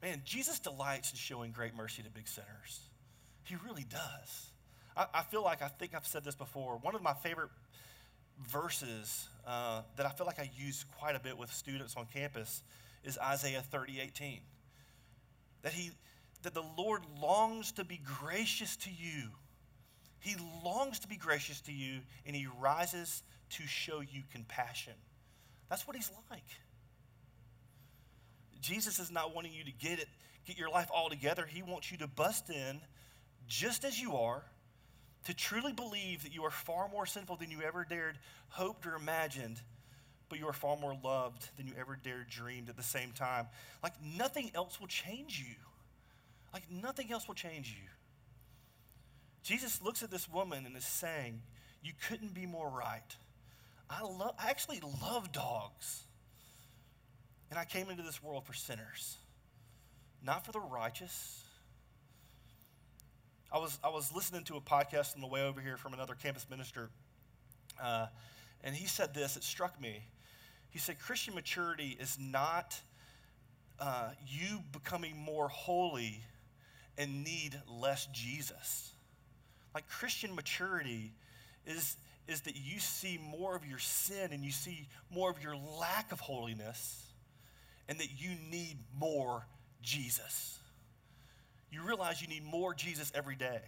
man, 0.00 0.22
Jesus 0.24 0.60
delights 0.60 1.10
in 1.10 1.16
showing 1.16 1.50
great 1.50 1.74
mercy 1.76 2.02
to 2.02 2.10
big 2.10 2.28
sinners. 2.28 2.80
He 3.42 3.56
really 3.66 3.84
does. 3.84 4.50
I, 4.98 5.06
I 5.14 5.22
feel 5.22 5.42
like 5.42 5.62
I 5.62 5.68
think 5.68 5.94
I've 5.94 6.06
said 6.06 6.24
this 6.24 6.34
before. 6.34 6.78
One 6.82 6.94
of 6.94 7.02
my 7.02 7.14
favorite 7.14 7.50
verses 8.46 9.28
uh, 9.46 9.82
that 9.96 10.04
I 10.04 10.10
feel 10.10 10.26
like 10.26 10.40
I 10.40 10.50
use 10.56 10.84
quite 10.98 11.14
a 11.14 11.20
bit 11.20 11.38
with 11.38 11.52
students 11.52 11.96
on 11.96 12.06
campus 12.12 12.62
is 13.04 13.16
Isaiah 13.18 13.62
30, 13.62 14.00
18. 14.00 14.40
That, 15.62 15.72
he, 15.72 15.92
that 16.42 16.54
the 16.54 16.64
Lord 16.76 17.02
longs 17.22 17.72
to 17.72 17.84
be 17.84 18.00
gracious 18.20 18.76
to 18.78 18.90
you. 18.90 19.28
He 20.20 20.34
longs 20.64 20.98
to 21.00 21.08
be 21.08 21.16
gracious 21.16 21.60
to 21.62 21.72
you, 21.72 22.00
and 22.26 22.34
he 22.34 22.48
rises 22.60 23.22
to 23.50 23.62
show 23.66 24.00
you 24.00 24.22
compassion. 24.32 24.94
That's 25.70 25.86
what 25.86 25.94
he's 25.94 26.10
like. 26.30 26.42
Jesus 28.60 28.98
is 28.98 29.12
not 29.12 29.34
wanting 29.34 29.52
you 29.52 29.64
to 29.64 29.72
get 29.72 30.00
it, 30.00 30.08
get 30.44 30.58
your 30.58 30.70
life 30.70 30.88
all 30.92 31.08
together. 31.08 31.46
He 31.46 31.62
wants 31.62 31.92
you 31.92 31.98
to 31.98 32.08
bust 32.08 32.50
in 32.50 32.80
just 33.46 33.84
as 33.84 34.00
you 34.00 34.16
are, 34.16 34.42
to 35.24 35.34
truly 35.34 35.72
believe 35.72 36.22
that 36.22 36.34
you 36.34 36.44
are 36.44 36.50
far 36.50 36.88
more 36.88 37.06
sinful 37.06 37.36
than 37.36 37.50
you 37.50 37.62
ever 37.62 37.84
dared 37.84 38.18
hoped 38.48 38.86
or 38.86 38.94
imagined, 38.94 39.60
but 40.28 40.38
you 40.38 40.46
are 40.46 40.52
far 40.52 40.76
more 40.76 40.96
loved 41.02 41.48
than 41.56 41.66
you 41.66 41.74
ever 41.78 41.98
dared 42.02 42.28
dreamed 42.28 42.68
at 42.68 42.76
the 42.76 42.82
same 42.82 43.12
time. 43.12 43.46
Like 43.82 43.94
nothing 44.02 44.50
else 44.54 44.80
will 44.80 44.86
change 44.86 45.38
you. 45.38 45.56
Like 46.52 46.70
nothing 46.70 47.12
else 47.12 47.28
will 47.28 47.34
change 47.34 47.68
you. 47.68 47.88
Jesus 49.42 49.80
looks 49.82 50.02
at 50.02 50.10
this 50.10 50.28
woman 50.28 50.66
and 50.66 50.76
is 50.76 50.84
saying, 50.84 51.42
You 51.82 51.92
couldn't 52.08 52.34
be 52.34 52.46
more 52.46 52.68
right. 52.68 53.16
I, 53.90 54.02
love, 54.02 54.34
I 54.38 54.50
actually 54.50 54.80
love 55.02 55.32
dogs. 55.32 56.04
And 57.50 57.58
I 57.58 57.64
came 57.64 57.88
into 57.88 58.02
this 58.02 58.22
world 58.22 58.44
for 58.44 58.52
sinners, 58.52 59.16
not 60.22 60.44
for 60.44 60.52
the 60.52 60.60
righteous. 60.60 61.42
I 63.50 63.58
was, 63.58 63.78
I 63.82 63.88
was 63.88 64.14
listening 64.14 64.44
to 64.44 64.56
a 64.56 64.60
podcast 64.60 65.14
on 65.14 65.22
the 65.22 65.26
way 65.26 65.42
over 65.42 65.60
here 65.60 65.76
from 65.78 65.94
another 65.94 66.14
campus 66.14 66.46
minister, 66.50 66.90
uh, 67.82 68.06
and 68.62 68.74
he 68.74 68.86
said 68.86 69.14
this, 69.14 69.36
it 69.36 69.44
struck 69.44 69.80
me. 69.80 70.02
He 70.70 70.78
said, 70.78 70.98
Christian 70.98 71.34
maturity 71.34 71.96
is 71.98 72.18
not 72.20 72.78
uh, 73.80 74.10
you 74.26 74.58
becoming 74.72 75.16
more 75.16 75.48
holy 75.48 76.20
and 76.98 77.24
need 77.24 77.58
less 77.66 78.06
Jesus. 78.12 78.92
Like 79.74 79.88
Christian 79.88 80.34
maturity 80.34 81.12
is, 81.64 81.96
is 82.26 82.42
that 82.42 82.56
you 82.56 82.80
see 82.80 83.18
more 83.30 83.54
of 83.56 83.64
your 83.64 83.78
sin 83.78 84.32
and 84.32 84.44
you 84.44 84.50
see 84.50 84.88
more 85.10 85.30
of 85.30 85.42
your 85.42 85.56
lack 85.78 86.12
of 86.12 86.20
holiness 86.20 87.06
and 87.88 87.98
that 87.98 88.20
you 88.20 88.30
need 88.50 88.76
more 88.98 89.46
Jesus. 89.80 90.58
You 91.70 91.82
realize 91.82 92.22
you 92.22 92.28
need 92.28 92.44
more 92.44 92.74
Jesus 92.74 93.12
every 93.14 93.36
day. 93.36 93.60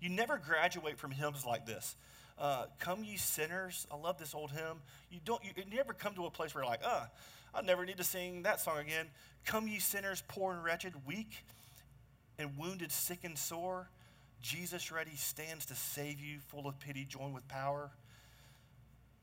You 0.00 0.10
never 0.10 0.38
graduate 0.38 0.98
from 0.98 1.10
hymns 1.10 1.44
like 1.46 1.66
this. 1.66 1.96
Uh, 2.38 2.66
come 2.78 3.04
ye 3.04 3.16
sinners. 3.16 3.86
I 3.90 3.96
love 3.96 4.18
this 4.18 4.34
old 4.34 4.50
hymn. 4.50 4.80
You 5.10 5.20
don't. 5.24 5.42
You, 5.44 5.50
you 5.56 5.76
never 5.76 5.92
come 5.92 6.14
to 6.14 6.26
a 6.26 6.30
place 6.30 6.54
where 6.54 6.64
you're 6.64 6.70
like, 6.70 6.82
uh, 6.84 7.06
I 7.54 7.62
never 7.62 7.84
need 7.84 7.98
to 7.98 8.04
sing 8.04 8.42
that 8.42 8.60
song 8.60 8.78
again. 8.78 9.06
Come 9.44 9.68
ye 9.68 9.78
sinners, 9.78 10.22
poor 10.26 10.52
and 10.52 10.64
wretched, 10.64 10.94
weak 11.06 11.44
and 12.38 12.56
wounded, 12.58 12.90
sick 12.90 13.20
and 13.22 13.38
sore. 13.38 13.88
Jesus 14.42 14.92
ready 14.92 15.14
stands 15.14 15.66
to 15.66 15.74
save 15.74 16.20
you, 16.20 16.38
full 16.48 16.66
of 16.66 16.78
pity, 16.78 17.04
joined 17.04 17.34
with 17.34 17.46
power. 17.48 17.90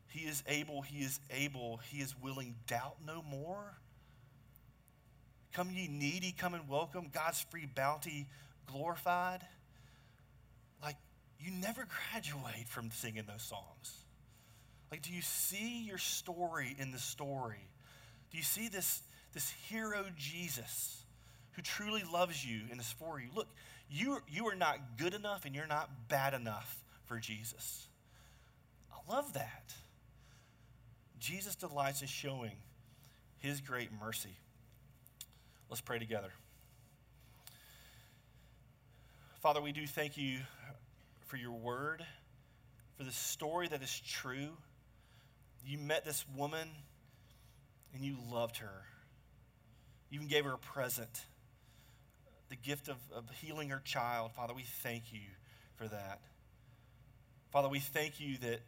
He 0.08 0.22
is 0.22 0.44
able, 0.48 0.82
he 0.82 1.04
is 1.04 1.20
able, 1.30 1.80
he 1.90 2.00
is 2.02 2.16
willing. 2.22 2.56
Doubt 2.68 2.96
no 3.06 3.24
more. 3.30 3.78
Come 5.54 5.70
ye 5.74 5.88
needy, 5.88 6.34
come 6.38 6.54
and 6.54 6.68
welcome. 6.70 7.10
God's 7.12 7.42
free 7.50 7.66
bounty 7.66 8.28
glorified. 8.72 9.42
Like, 10.82 10.96
you 11.40 11.52
never 11.52 11.86
graduate 12.12 12.68
from 12.68 12.90
singing 12.92 13.24
those 13.28 13.42
songs. 13.42 13.98
Like, 14.92 15.02
do 15.02 15.14
you 15.14 15.22
see 15.22 15.84
your 15.84 15.98
story 15.98 16.76
in 16.78 16.92
the 16.92 17.00
story? 17.00 17.70
Do 18.32 18.38
you 18.38 18.44
see 18.44 18.70
this, 18.70 19.02
this 19.34 19.50
hero 19.70 20.06
Jesus 20.18 21.04
who 21.54 21.62
truly 21.62 22.04
loves 22.12 22.46
you 22.46 22.62
and 22.72 22.80
is 22.80 22.92
for 22.98 23.20
you? 23.20 23.28
Look, 23.36 23.48
you, 23.90 24.20
you 24.30 24.48
are 24.48 24.56
not 24.56 24.78
good 24.98 25.14
enough 25.14 25.46
and 25.46 25.54
you're 25.54 25.68
not 25.68 25.90
bad 26.08 26.34
enough 26.34 26.78
for 27.06 27.20
Jesus. 27.20 27.88
I 28.92 29.14
love 29.14 29.34
that. 29.34 29.74
Jesus 31.20 31.56
delights 31.56 32.02
in 32.02 32.08
showing 32.08 32.56
his 33.40 33.60
great 33.60 33.90
mercy. 34.00 34.38
Let's 35.72 35.80
pray 35.80 36.00
together. 36.00 36.34
Father, 39.40 39.62
we 39.62 39.72
do 39.72 39.88
thank 39.88 40.18
you 40.18 40.40
for 41.28 41.38
your 41.38 41.54
word, 41.54 42.06
for 42.98 43.06
the 43.06 43.12
story 43.14 43.70
that 43.70 43.82
is 43.82 44.02
true. 44.02 44.50
You 45.66 45.78
met 45.78 46.04
this 46.04 46.26
woman 46.36 46.68
and 47.94 48.04
you 48.04 48.18
loved 48.30 48.58
her. 48.58 48.84
You 50.10 50.18
even 50.18 50.28
gave 50.28 50.44
her 50.44 50.56
a 50.56 50.58
present, 50.58 51.26
the 52.50 52.58
gift 52.58 52.90
of, 52.90 52.98
of 53.16 53.24
healing 53.42 53.70
her 53.70 53.82
child. 53.86 54.34
Father, 54.34 54.54
we 54.54 54.64
thank 54.64 55.14
you 55.14 55.22
for 55.78 55.88
that. 55.88 56.20
Father, 57.50 57.70
we 57.70 57.80
thank 57.80 58.20
you 58.20 58.38
that, 58.40 58.60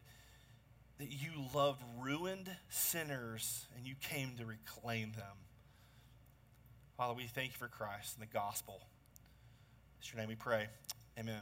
that 1.00 1.12
you 1.12 1.32
loved 1.54 1.82
ruined 2.00 2.48
sinners 2.70 3.66
and 3.76 3.86
you 3.86 3.94
came 4.00 4.38
to 4.38 4.46
reclaim 4.46 5.12
them. 5.12 5.36
Father, 6.96 7.14
we 7.14 7.24
thank 7.24 7.48
you 7.48 7.58
for 7.58 7.66
Christ 7.66 8.16
and 8.16 8.28
the 8.28 8.32
gospel. 8.32 8.80
It's 9.98 10.12
your 10.12 10.20
name 10.20 10.28
we 10.28 10.36
pray. 10.36 10.68
Amen. 11.18 11.40